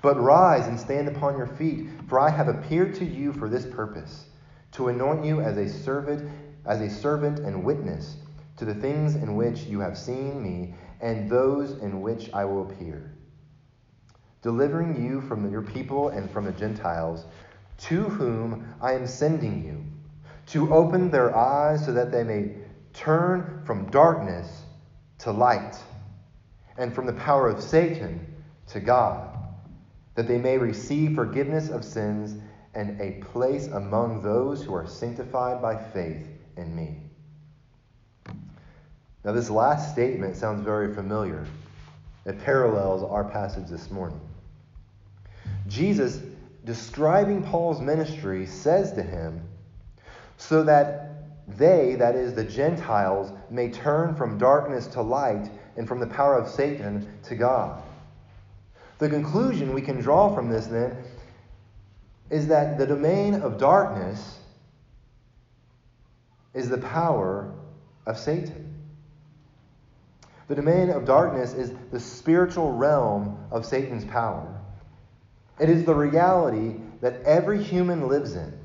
But 0.00 0.18
rise 0.18 0.66
and 0.66 0.80
stand 0.80 1.06
upon 1.06 1.36
your 1.36 1.46
feet, 1.46 1.86
for 2.08 2.18
I 2.18 2.30
have 2.30 2.48
appeared 2.48 2.94
to 2.94 3.04
you 3.04 3.30
for 3.34 3.46
this 3.46 3.66
purpose, 3.66 4.24
to 4.72 4.88
anoint 4.88 5.22
you 5.22 5.42
as 5.42 5.58
a 5.58 5.68
servant, 5.68 6.30
as 6.64 6.80
a 6.80 6.88
servant 6.88 7.40
and 7.40 7.62
witness 7.62 8.16
to 8.56 8.64
the 8.64 8.74
things 8.74 9.16
in 9.16 9.36
which 9.36 9.64
you 9.64 9.80
have 9.80 9.98
seen 9.98 10.42
me 10.42 10.74
and 11.02 11.28
those 11.28 11.72
in 11.82 12.00
which 12.00 12.32
I 12.32 12.46
will 12.46 12.70
appear, 12.70 13.12
delivering 14.40 15.04
you 15.04 15.20
from 15.20 15.52
your 15.52 15.62
people 15.62 16.08
and 16.08 16.30
from 16.30 16.46
the 16.46 16.52
Gentiles, 16.52 17.26
to 17.80 18.04
whom 18.04 18.74
I 18.80 18.94
am 18.94 19.06
sending 19.06 19.62
you, 19.62 19.84
to 20.46 20.72
open 20.72 21.10
their 21.10 21.36
eyes 21.36 21.84
so 21.84 21.92
that 21.92 22.10
they 22.10 22.24
may 22.24 22.54
turn 22.98 23.62
from 23.64 23.88
darkness 23.90 24.62
to 25.18 25.30
light, 25.30 25.76
and 26.76 26.94
from 26.94 27.06
the 27.06 27.12
power 27.12 27.48
of 27.48 27.62
Satan 27.62 28.24
to 28.68 28.80
God 28.80 29.36
that 30.14 30.26
they 30.26 30.36
may 30.36 30.58
receive 30.58 31.14
forgiveness 31.14 31.70
of 31.70 31.84
sins 31.84 32.42
and 32.74 33.00
a 33.00 33.24
place 33.26 33.68
among 33.68 34.20
those 34.20 34.64
who 34.64 34.74
are 34.74 34.84
sanctified 34.84 35.62
by 35.62 35.76
faith 35.76 36.26
in 36.56 36.74
me. 36.74 36.96
Now, 39.24 39.30
this 39.30 39.48
last 39.48 39.92
statement 39.92 40.34
sounds 40.34 40.62
very 40.62 40.92
familiar. 40.92 41.46
It 42.26 42.42
parallels 42.44 43.04
our 43.04 43.22
passage 43.22 43.68
this 43.68 43.92
morning. 43.92 44.20
Jesus, 45.68 46.20
describing 46.64 47.42
Paul's 47.44 47.80
ministry, 47.80 48.44
says 48.44 48.92
to 48.94 49.02
him, 49.04 49.40
so 50.36 50.64
that 50.64 51.07
they, 51.48 51.94
that 51.94 52.14
is, 52.14 52.34
the 52.34 52.44
Gentiles, 52.44 53.32
may 53.50 53.70
turn 53.70 54.14
from 54.14 54.38
darkness 54.38 54.86
to 54.88 55.02
light 55.02 55.50
and 55.76 55.88
from 55.88 55.98
the 55.98 56.06
power 56.06 56.36
of 56.36 56.48
Satan 56.48 57.08
to 57.24 57.34
God. 57.34 57.82
The 58.98 59.08
conclusion 59.08 59.72
we 59.72 59.80
can 59.80 60.00
draw 60.00 60.34
from 60.34 60.50
this 60.50 60.66
then 60.66 60.96
is 62.30 62.48
that 62.48 62.76
the 62.76 62.86
domain 62.86 63.34
of 63.34 63.58
darkness 63.58 64.40
is 66.52 66.68
the 66.68 66.78
power 66.78 67.54
of 68.06 68.18
Satan. 68.18 68.74
The 70.48 70.54
domain 70.54 70.90
of 70.90 71.04
darkness 71.04 71.54
is 71.54 71.72
the 71.90 72.00
spiritual 72.00 72.72
realm 72.72 73.38
of 73.50 73.64
Satan's 73.64 74.04
power. 74.04 74.60
It 75.60 75.70
is 75.70 75.84
the 75.84 75.94
reality 75.94 76.76
that 77.00 77.22
every 77.22 77.62
human 77.62 78.08
lives 78.08 78.34
in, 78.34 78.58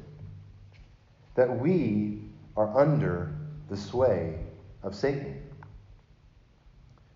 that 1.35 1.59
we 1.59 2.21
are 2.55 2.77
under 2.77 3.33
the 3.69 3.77
sway 3.77 4.39
of 4.83 4.95
Satan. 4.95 5.41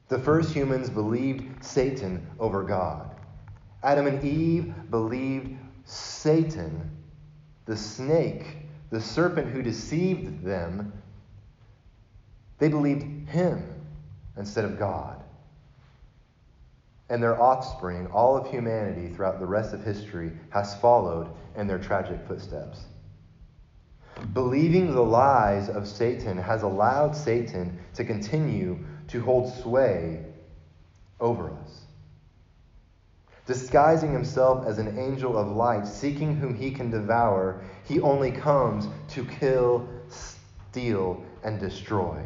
The 0.09 0.19
first 0.19 0.53
humans 0.53 0.89
believed 0.89 1.63
Satan 1.63 2.25
over 2.39 2.63
God. 2.63 3.15
Adam 3.83 4.07
and 4.07 4.23
Eve 4.23 4.73
believed 4.89 5.57
Satan, 5.85 6.89
the 7.65 7.75
snake, 7.75 8.57
the 8.89 9.01
serpent 9.01 9.51
who 9.51 9.61
deceived 9.61 10.43
them. 10.43 10.93
They 12.59 12.69
believed 12.69 13.29
him 13.29 13.63
instead 14.37 14.65
of 14.65 14.79
God. 14.79 15.21
And 17.09 17.21
their 17.21 17.41
offspring, 17.41 18.07
all 18.07 18.35
of 18.35 18.49
humanity 18.49 19.13
throughout 19.13 19.39
the 19.39 19.45
rest 19.45 19.73
of 19.73 19.83
history, 19.83 20.31
has 20.49 20.75
followed 20.75 21.29
in 21.55 21.67
their 21.67 21.79
tragic 21.79 22.19
footsteps. 22.27 22.79
Believing 24.33 24.93
the 24.93 25.03
lies 25.03 25.69
of 25.69 25.87
Satan 25.87 26.37
has 26.37 26.63
allowed 26.63 27.15
Satan 27.15 27.79
to 27.93 28.03
continue 28.03 28.79
to 29.09 29.21
hold 29.21 29.53
sway 29.61 30.25
over 31.19 31.51
us. 31.51 31.81
Disguising 33.45 34.11
himself 34.11 34.65
as 34.67 34.77
an 34.77 34.99
angel 34.99 35.37
of 35.37 35.47
light, 35.47 35.87
seeking 35.87 36.35
whom 36.35 36.53
he 36.53 36.71
can 36.71 36.89
devour, 36.91 37.61
he 37.85 38.01
only 38.01 38.31
comes 38.31 38.87
to 39.09 39.23
kill, 39.23 39.87
steal, 40.09 41.23
and 41.43 41.59
destroy. 41.59 42.21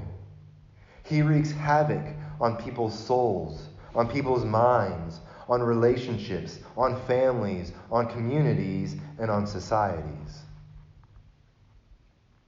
He 1.03 1.21
wreaks 1.21 1.51
havoc 1.51 2.05
on 2.39 2.57
people's 2.57 2.97
souls, 2.97 3.67
on 3.93 4.07
people's 4.09 4.45
minds, 4.45 5.19
on 5.47 5.61
relationships, 5.61 6.59
on 6.75 6.99
families, 7.01 7.73
on 7.91 8.07
communities, 8.07 8.95
and 9.19 9.29
on 9.29 9.45
societies. 9.45 10.41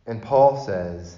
And 0.05 0.21
Paul 0.21 0.63
says, 0.65 1.17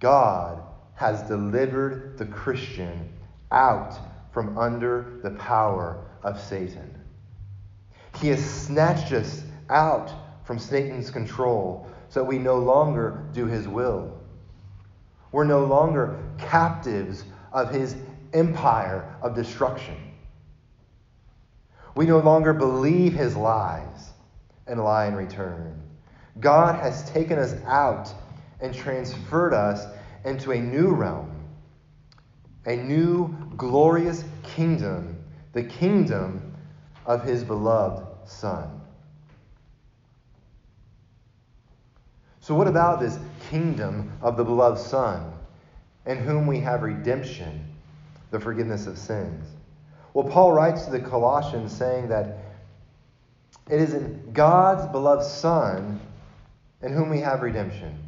God 0.00 0.62
has 0.94 1.22
delivered 1.22 2.18
the 2.18 2.26
Christian 2.26 3.12
out 3.50 3.94
from 4.32 4.58
under 4.58 5.20
the 5.22 5.30
power 5.30 6.04
of 6.22 6.40
Satan. 6.40 6.94
He 8.20 8.28
has 8.28 8.44
snatched 8.44 9.12
us 9.12 9.42
out 9.70 10.10
from 10.44 10.58
Satan's 10.58 11.10
control 11.10 11.88
so 12.08 12.20
that 12.20 12.26
we 12.26 12.38
no 12.38 12.58
longer 12.58 13.24
do 13.32 13.46
his 13.46 13.68
will. 13.68 14.18
We're 15.30 15.44
no 15.44 15.64
longer 15.64 16.18
captives 16.38 17.24
of 17.52 17.70
his 17.70 17.96
empire 18.32 19.16
of 19.22 19.34
destruction. 19.34 19.96
We 21.94 22.06
no 22.06 22.18
longer 22.18 22.52
believe 22.52 23.12
his 23.12 23.36
lies 23.36 24.10
and 24.66 24.82
lie 24.82 25.06
in 25.06 25.14
return. 25.14 25.82
God 26.40 26.76
has 26.76 27.08
taken 27.10 27.38
us 27.38 27.54
out 27.66 28.12
and 28.60 28.74
transferred 28.74 29.52
us 29.54 29.86
into 30.24 30.52
a 30.52 30.58
new 30.58 30.90
realm, 30.90 31.30
a 32.66 32.76
new 32.76 33.28
glorious 33.56 34.24
kingdom, 34.42 35.16
the 35.52 35.62
kingdom 35.62 36.54
of 37.06 37.24
his 37.24 37.42
beloved 37.44 38.06
Son. 38.28 38.80
So, 42.40 42.54
what 42.54 42.68
about 42.68 43.00
this 43.00 43.18
kingdom 43.50 44.12
of 44.22 44.36
the 44.36 44.44
beloved 44.44 44.80
Son, 44.80 45.32
in 46.06 46.18
whom 46.18 46.46
we 46.46 46.60
have 46.60 46.82
redemption, 46.82 47.74
the 48.30 48.40
forgiveness 48.40 48.86
of 48.86 48.96
sins? 48.96 49.44
Well, 50.14 50.28
Paul 50.28 50.52
writes 50.52 50.84
to 50.86 50.90
the 50.90 51.00
Colossians 51.00 51.76
saying 51.76 52.08
that 52.08 52.38
it 53.70 53.80
is 53.80 53.92
in 53.92 54.32
God's 54.32 54.90
beloved 54.90 55.24
Son 55.24 56.00
in 56.82 56.92
whom 56.92 57.10
we 57.10 57.20
have 57.20 57.42
redemption, 57.42 57.98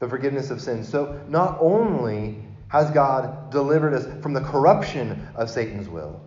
the 0.00 0.08
forgiveness 0.08 0.50
of 0.50 0.60
sins. 0.60 0.88
So 0.88 1.20
not 1.28 1.58
only 1.60 2.44
has 2.68 2.90
God 2.90 3.50
delivered 3.50 3.94
us 3.94 4.06
from 4.22 4.34
the 4.34 4.42
corruption 4.42 5.26
of 5.34 5.50
Satan's 5.50 5.88
will, 5.88 6.20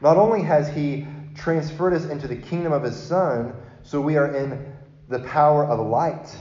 not 0.00 0.16
only 0.16 0.42
has 0.42 0.68
he 0.68 1.06
transferred 1.34 1.92
us 1.92 2.04
into 2.04 2.28
the 2.28 2.36
kingdom 2.36 2.72
of 2.72 2.82
his 2.82 2.96
Son, 2.96 3.54
so 3.82 4.00
we 4.00 4.16
are 4.16 4.34
in 4.34 4.72
the 5.08 5.20
power 5.20 5.64
of 5.64 5.84
light. 5.86 6.34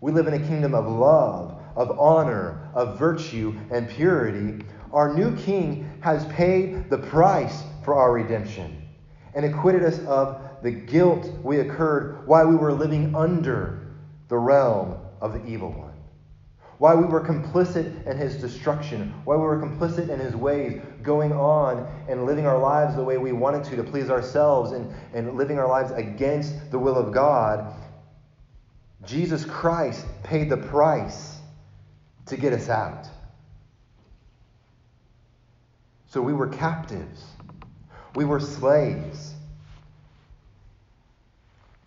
We 0.00 0.12
live 0.12 0.26
in 0.26 0.34
a 0.34 0.46
kingdom 0.46 0.74
of 0.74 0.86
love, 0.86 1.60
of 1.76 1.98
honor, 1.98 2.70
of 2.74 2.98
virtue, 2.98 3.58
and 3.70 3.88
purity. 3.88 4.64
Our 4.92 5.14
new 5.14 5.36
king 5.36 5.90
has 6.00 6.26
paid 6.26 6.90
the 6.90 6.98
price 6.98 7.62
for 7.84 7.94
our 7.94 8.12
redemption 8.12 8.88
and 9.34 9.44
acquitted 9.44 9.84
us 9.84 9.98
of 10.00 10.49
the 10.62 10.70
guilt 10.70 11.28
we 11.42 11.58
incurred 11.58 12.26
while 12.26 12.46
we 12.46 12.56
were 12.56 12.72
living 12.72 13.14
under 13.14 13.88
the 14.28 14.36
realm 14.36 14.96
of 15.20 15.32
the 15.32 15.44
evil 15.46 15.70
one. 15.70 15.90
Why 16.78 16.94
we 16.94 17.04
were 17.04 17.20
complicit 17.20 18.06
in 18.06 18.16
his 18.16 18.36
destruction, 18.36 19.12
why 19.24 19.36
we 19.36 19.42
were 19.42 19.60
complicit 19.60 20.08
in 20.08 20.18
his 20.18 20.34
ways, 20.34 20.80
going 21.02 21.32
on 21.32 21.86
and 22.08 22.24
living 22.24 22.46
our 22.46 22.58
lives 22.58 22.96
the 22.96 23.04
way 23.04 23.18
we 23.18 23.32
wanted 23.32 23.64
to 23.64 23.76
to 23.76 23.84
please 23.84 24.08
ourselves 24.08 24.72
and, 24.72 24.90
and 25.12 25.36
living 25.36 25.58
our 25.58 25.68
lives 25.68 25.90
against 25.92 26.70
the 26.70 26.78
will 26.78 26.96
of 26.96 27.12
God. 27.12 27.74
Jesus 29.04 29.44
Christ 29.44 30.06
paid 30.22 30.48
the 30.48 30.56
price 30.56 31.38
to 32.26 32.36
get 32.36 32.54
us 32.54 32.70
out. 32.70 33.06
So 36.06 36.22
we 36.22 36.32
were 36.32 36.48
captives. 36.48 37.24
We 38.14 38.24
were 38.24 38.40
slaves. 38.40 39.29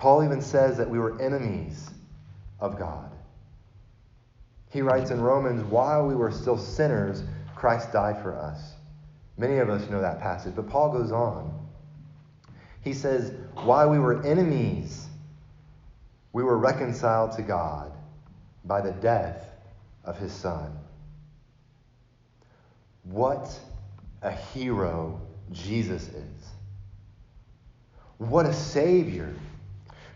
Paul 0.04 0.26
even 0.26 0.42
says 0.42 0.76
that 0.80 0.90
we 0.90 1.00
were 1.00 1.18
enemies 1.22 1.90
of 2.60 2.78
God. 2.78 3.10
He 4.70 4.82
writes 4.82 5.12
in 5.12 5.22
Romans, 5.22 5.64
while 5.64 6.06
we 6.06 6.14
were 6.14 6.30
still 6.30 6.58
sinners, 6.58 7.24
Christ 7.56 7.94
died 7.94 8.22
for 8.22 8.36
us. 8.36 8.74
Many 9.38 9.60
of 9.60 9.70
us 9.70 9.90
know 9.90 10.02
that 10.02 10.20
passage, 10.20 10.58
but 10.58 10.68
Paul 10.68 10.92
goes 10.92 11.14
on. 11.14 11.58
He 12.82 12.92
says, 12.92 13.32
while 13.64 13.90
we 13.90 13.98
were 13.98 14.22
enemies, 14.26 15.08
we 16.34 16.44
were 16.44 16.58
reconciled 16.58 17.32
to 17.38 17.42
God 17.42 17.94
by 18.66 18.82
the 18.82 18.92
death 18.92 19.48
of 20.04 20.18
his 20.18 20.34
Son. 20.34 20.78
What 23.04 23.58
a 24.22 24.32
hero 24.32 25.22
Jesus 25.54 26.10
is. 26.10 26.50
What 28.18 28.46
a 28.46 28.54
Savior 28.54 29.34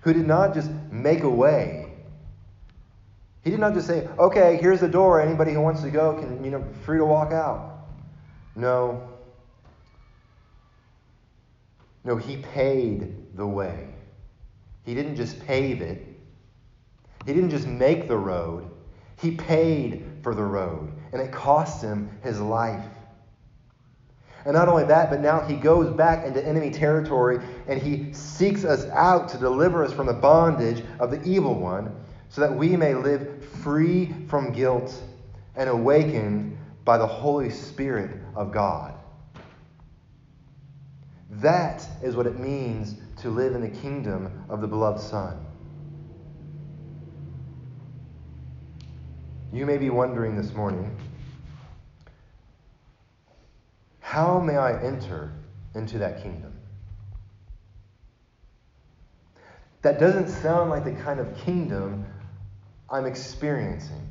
who 0.08 0.14
did 0.14 0.26
not 0.26 0.54
just 0.54 0.72
make 0.90 1.24
a 1.24 1.30
way. 1.30 1.86
He 3.44 3.50
did 3.52 3.60
not 3.60 3.74
just 3.74 3.88
say, 3.88 4.08
okay, 4.18 4.58
here's 4.62 4.80
the 4.80 4.88
door. 4.88 5.20
Anybody 5.20 5.52
who 5.52 5.60
wants 5.60 5.82
to 5.82 5.90
go 5.90 6.18
can, 6.18 6.46
you 6.46 6.50
know, 6.50 6.64
free 6.86 6.98
to 6.98 7.04
walk 7.04 7.34
out. 7.34 7.90
No. 8.56 9.06
No, 12.06 12.16
he 12.16 12.38
paid 12.38 13.36
the 13.36 13.46
way. 13.46 13.90
He 14.86 14.96
didn't 14.96 15.18
just 15.18 15.46
pave 15.46 15.82
it. 15.82 16.08
He 17.26 17.34
didn't 17.34 17.50
just 17.50 17.68
make 17.68 18.08
the 18.08 18.18
road. 18.18 18.72
He 19.20 19.32
paid 19.32 20.20
for 20.24 20.34
the 20.34 20.44
road. 20.44 20.90
And 21.12 21.22
it 21.22 21.34
cost 21.34 21.82
him 21.82 22.18
his 22.24 22.40
life. 22.40 22.86
And 24.48 24.56
not 24.56 24.70
only 24.70 24.86
that, 24.86 25.10
but 25.10 25.20
now 25.20 25.42
he 25.42 25.58
goes 25.58 25.94
back 25.94 26.26
into 26.26 26.42
enemy 26.42 26.72
territory 26.72 27.46
and 27.68 27.82
he 27.82 28.14
seeks 28.14 28.64
us 28.64 28.86
out 28.92 29.28
to 29.30 29.38
deliver 29.38 29.84
us 29.84 29.92
from 29.92 30.08
the 30.08 30.14
bondage 30.14 30.86
of 31.02 31.12
the 31.12 31.22
evil 31.24 31.54
one 31.54 31.94
so 32.30 32.40
that 32.40 32.56
we 32.56 32.78
may 32.78 32.96
live 32.96 33.44
free 33.62 34.16
from 34.30 34.54
guilt 34.54 35.04
and 35.58 35.70
awakened 35.70 36.58
by 36.86 36.98
the 36.98 37.06
Holy 37.06 37.50
Spirit 37.50 38.22
of 38.38 38.54
God. 38.54 38.94
That 41.30 41.86
is 42.02 42.16
what 42.16 42.26
it 42.26 42.40
means 42.40 42.96
to 43.18 43.30
live 43.30 43.54
in 43.54 43.60
the 43.60 43.82
kingdom 43.82 44.46
of 44.48 44.62
the 44.62 44.68
beloved 44.68 45.02
Son. 45.02 45.46
You 49.52 49.66
may 49.66 49.78
be 49.78 49.90
wondering 49.90 50.38
this 50.38 50.54
morning 50.54 50.96
how 54.08 54.40
may 54.40 54.56
I 54.56 54.82
enter 54.82 55.34
into 55.76 55.98
that 55.98 56.24
kingdom? 56.24 56.54
That 59.82 60.00
doesn't 60.00 60.30
sound 60.30 60.70
like 60.70 60.86
the 60.86 60.94
kind 60.94 61.20
of 61.20 61.36
kingdom 61.40 62.06
I'm 62.90 63.06
experiencing. 63.06 64.08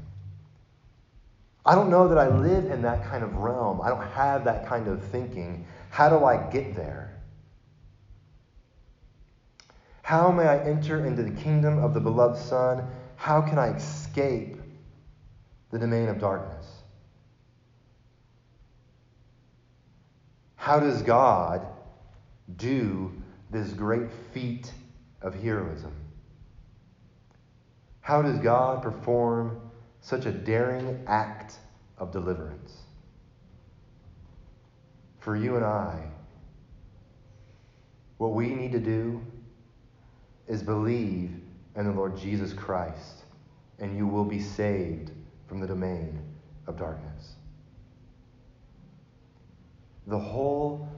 I 1.64 1.74
don't 1.74 1.88
know 1.88 2.08
that 2.08 2.18
I 2.18 2.28
live 2.28 2.66
in 2.66 2.82
that 2.82 3.06
kind 3.06 3.24
of 3.24 3.36
realm. 3.36 3.80
I 3.80 3.88
don't 3.88 4.06
have 4.08 4.44
that 4.44 4.66
kind 4.66 4.86
of 4.86 5.02
thinking. 5.02 5.66
How 5.88 6.10
do 6.10 6.26
I 6.26 6.50
get 6.50 6.76
there? 6.76 7.18
How 10.02 10.30
may 10.30 10.44
I 10.44 10.58
enter 10.58 11.06
into 11.06 11.22
the 11.22 11.40
kingdom 11.40 11.82
of 11.82 11.94
the 11.94 12.00
beloved 12.00 12.38
Son? 12.38 12.86
How 13.16 13.40
can 13.40 13.58
I 13.58 13.68
escape 13.74 14.58
the 15.70 15.78
domain 15.78 16.10
of 16.10 16.18
darkness? 16.18 16.65
How 20.66 20.80
does 20.80 21.00
God 21.00 21.64
do 22.56 23.12
this 23.52 23.68
great 23.68 24.10
feat 24.34 24.72
of 25.22 25.32
heroism? 25.32 25.92
How 28.00 28.20
does 28.20 28.40
God 28.40 28.82
perform 28.82 29.60
such 30.00 30.26
a 30.26 30.32
daring 30.32 31.04
act 31.06 31.54
of 31.98 32.10
deliverance? 32.10 32.78
For 35.20 35.36
you 35.36 35.54
and 35.54 35.64
I, 35.64 36.02
what 38.18 38.32
we 38.32 38.48
need 38.48 38.72
to 38.72 38.80
do 38.80 39.22
is 40.48 40.64
believe 40.64 41.30
in 41.76 41.84
the 41.84 41.92
Lord 41.92 42.18
Jesus 42.18 42.52
Christ, 42.52 43.22
and 43.78 43.96
you 43.96 44.08
will 44.08 44.24
be 44.24 44.40
saved 44.40 45.12
from 45.46 45.60
the 45.60 45.68
domain 45.68 46.18
of 46.66 46.76
darkness. 46.76 47.35
The 50.06 50.18
whole 50.18 50.88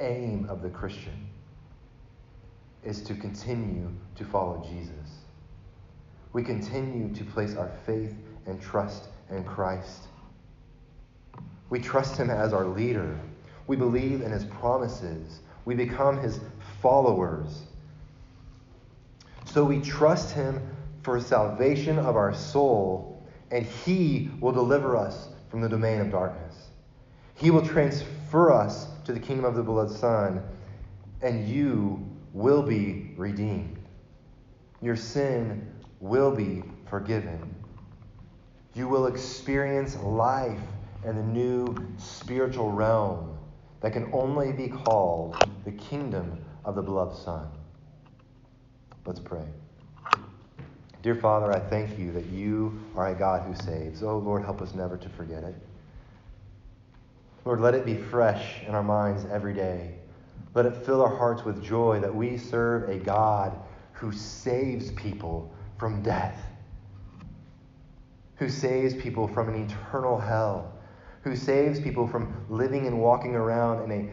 aim 0.00 0.46
of 0.50 0.60
the 0.60 0.68
Christian 0.68 1.28
is 2.84 3.00
to 3.02 3.14
continue 3.14 3.90
to 4.16 4.24
follow 4.24 4.62
Jesus. 4.68 5.22
We 6.32 6.42
continue 6.42 7.14
to 7.14 7.24
place 7.24 7.56
our 7.56 7.70
faith 7.86 8.14
and 8.46 8.60
trust 8.60 9.04
in 9.30 9.44
Christ. 9.44 10.08
We 11.70 11.80
trust 11.80 12.18
Him 12.18 12.28
as 12.28 12.52
our 12.52 12.66
leader. 12.66 13.18
We 13.66 13.76
believe 13.76 14.20
in 14.20 14.30
His 14.30 14.44
promises. 14.44 15.40
We 15.64 15.74
become 15.74 16.18
His 16.18 16.40
followers. 16.82 17.62
So 19.46 19.64
we 19.64 19.80
trust 19.80 20.32
Him 20.32 20.60
for 21.02 21.18
salvation 21.20 21.98
of 21.98 22.16
our 22.16 22.34
soul, 22.34 23.26
and 23.50 23.64
He 23.64 24.30
will 24.40 24.52
deliver 24.52 24.96
us 24.96 25.28
from 25.50 25.60
the 25.60 25.68
domain 25.68 26.00
of 26.00 26.10
darkness. 26.10 26.61
He 27.34 27.50
will 27.50 27.66
transfer 27.66 28.52
us 28.52 28.86
to 29.04 29.12
the 29.12 29.20
kingdom 29.20 29.44
of 29.44 29.54
the 29.54 29.62
beloved 29.62 29.92
Son, 29.92 30.42
and 31.22 31.48
you 31.48 32.20
will 32.32 32.62
be 32.62 33.14
redeemed. 33.16 33.78
Your 34.80 34.96
sin 34.96 35.84
will 36.00 36.34
be 36.34 36.64
forgiven. 36.86 37.54
You 38.74 38.88
will 38.88 39.06
experience 39.06 39.96
life 39.96 40.60
in 41.04 41.16
the 41.16 41.22
new 41.22 41.94
spiritual 41.98 42.70
realm 42.72 43.38
that 43.80 43.92
can 43.92 44.12
only 44.14 44.52
be 44.52 44.68
called 44.68 45.64
the 45.64 45.72
kingdom 45.72 46.44
of 46.64 46.74
the 46.74 46.82
beloved 46.82 47.16
Son. 47.16 47.50
Let's 49.04 49.20
pray. 49.20 49.46
Dear 51.02 51.16
Father, 51.16 51.52
I 51.52 51.60
thank 51.60 51.98
you 51.98 52.12
that 52.12 52.26
you 52.26 52.92
are 52.96 53.08
a 53.08 53.14
God 53.14 53.46
who 53.46 53.54
saves. 53.54 54.02
Oh, 54.02 54.18
Lord, 54.18 54.44
help 54.44 54.62
us 54.62 54.74
never 54.74 54.96
to 54.98 55.08
forget 55.10 55.44
it. 55.44 55.56
Lord, 57.44 57.60
let 57.60 57.74
it 57.74 57.84
be 57.84 57.96
fresh 57.96 58.62
in 58.66 58.74
our 58.74 58.82
minds 58.82 59.24
every 59.30 59.54
day. 59.54 59.96
Let 60.54 60.66
it 60.66 60.84
fill 60.84 61.02
our 61.02 61.14
hearts 61.14 61.44
with 61.44 61.62
joy 61.62 62.00
that 62.00 62.14
we 62.14 62.36
serve 62.36 62.88
a 62.88 62.98
God 62.98 63.58
who 63.92 64.12
saves 64.12 64.90
people 64.92 65.52
from 65.78 66.02
death, 66.02 66.38
who 68.36 68.48
saves 68.48 68.94
people 68.94 69.26
from 69.26 69.48
an 69.48 69.64
eternal 69.64 70.18
hell, 70.18 70.72
who 71.22 71.34
saves 71.34 71.80
people 71.80 72.06
from 72.06 72.44
living 72.48 72.86
and 72.86 73.00
walking 73.00 73.34
around 73.34 73.90
in 73.90 73.92
a 73.92 74.10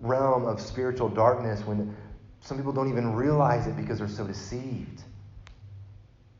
realm 0.00 0.44
of 0.44 0.60
spiritual 0.60 1.08
darkness 1.08 1.64
when 1.64 1.96
some 2.40 2.56
people 2.56 2.72
don't 2.72 2.88
even 2.88 3.14
realize 3.14 3.66
it 3.66 3.76
because 3.76 3.98
they're 3.98 4.08
so 4.08 4.26
deceived. 4.26 5.02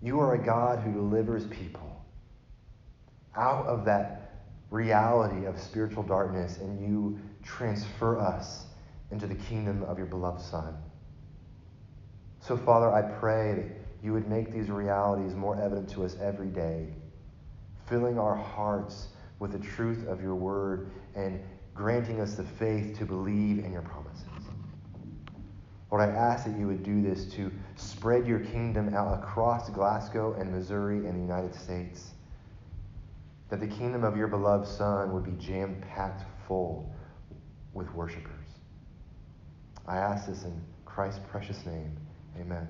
You 0.03 0.21
are 0.21 0.35
a 0.35 0.45
God 0.45 0.81
who 0.81 0.93
delivers 0.93 1.47
people 1.47 2.05
out 3.37 3.67
of 3.67 3.85
that 3.85 4.18
reality 4.71 5.47
of 5.47 5.59
spiritual 5.59 6.03
darkness 6.03 6.59
and 6.59 6.81
you 6.81 7.19
transfer 7.43 8.19
us 8.19 8.67
into 9.11 9.27
the 9.27 9.35
kingdom 9.35 9.83
of 9.85 9.97
your 9.97 10.07
beloved 10.07 10.41
Son. 10.41 10.77
So, 12.41 12.57
Father, 12.57 12.93
I 12.93 13.03
pray 13.03 13.55
that 13.55 14.05
you 14.05 14.13
would 14.13 14.29
make 14.29 14.53
these 14.53 14.71
realities 14.71 15.35
more 15.35 15.61
evident 15.61 15.89
to 15.91 16.05
us 16.05 16.17
every 16.21 16.49
day, 16.49 16.89
filling 17.87 18.19
our 18.19 18.37
hearts 18.37 19.09
with 19.39 19.53
the 19.53 19.59
truth 19.59 20.07
of 20.07 20.23
your 20.23 20.35
word 20.35 20.91
and 21.15 21.41
granting 21.75 22.21
us 22.21 22.35
the 22.35 22.45
faith 22.45 22.99
to 22.99 23.05
believe 23.05 23.65
in 23.65 23.73
your 23.73 23.83
promises. 23.83 24.25
Lord, 25.91 26.03
I 26.03 26.13
ask 26.13 26.45
that 26.45 26.59
you 26.59 26.67
would 26.67 26.83
do 26.83 27.01
this 27.01 27.25
to 27.33 27.51
spread 27.77 28.27
your 28.27 28.41
kingdom 28.41 28.95
out 28.95 29.23
across 29.23 29.71
Glasgow 29.71 30.35
and 30.35 30.53
Missouri 30.53 30.99
and 30.99 31.15
the 31.15 31.21
United 31.21 31.55
States 31.55 32.11
that 33.49 33.61
the 33.61 33.67
kingdom 33.67 34.05
of 34.05 34.17
your 34.17 34.29
beloved 34.29 34.67
Son 34.67 35.13
would 35.13 35.25
be 35.25 35.33
jam 35.33 35.83
packed 35.95 36.25
full 36.47 36.93
with 37.73 37.93
worshipers. 37.95 38.47
I 39.87 39.97
ask 39.97 40.27
this 40.27 40.45
in 40.45 40.61
Christ's 40.85 41.21
precious 41.31 41.65
name. 41.65 41.97
Amen. 42.39 42.69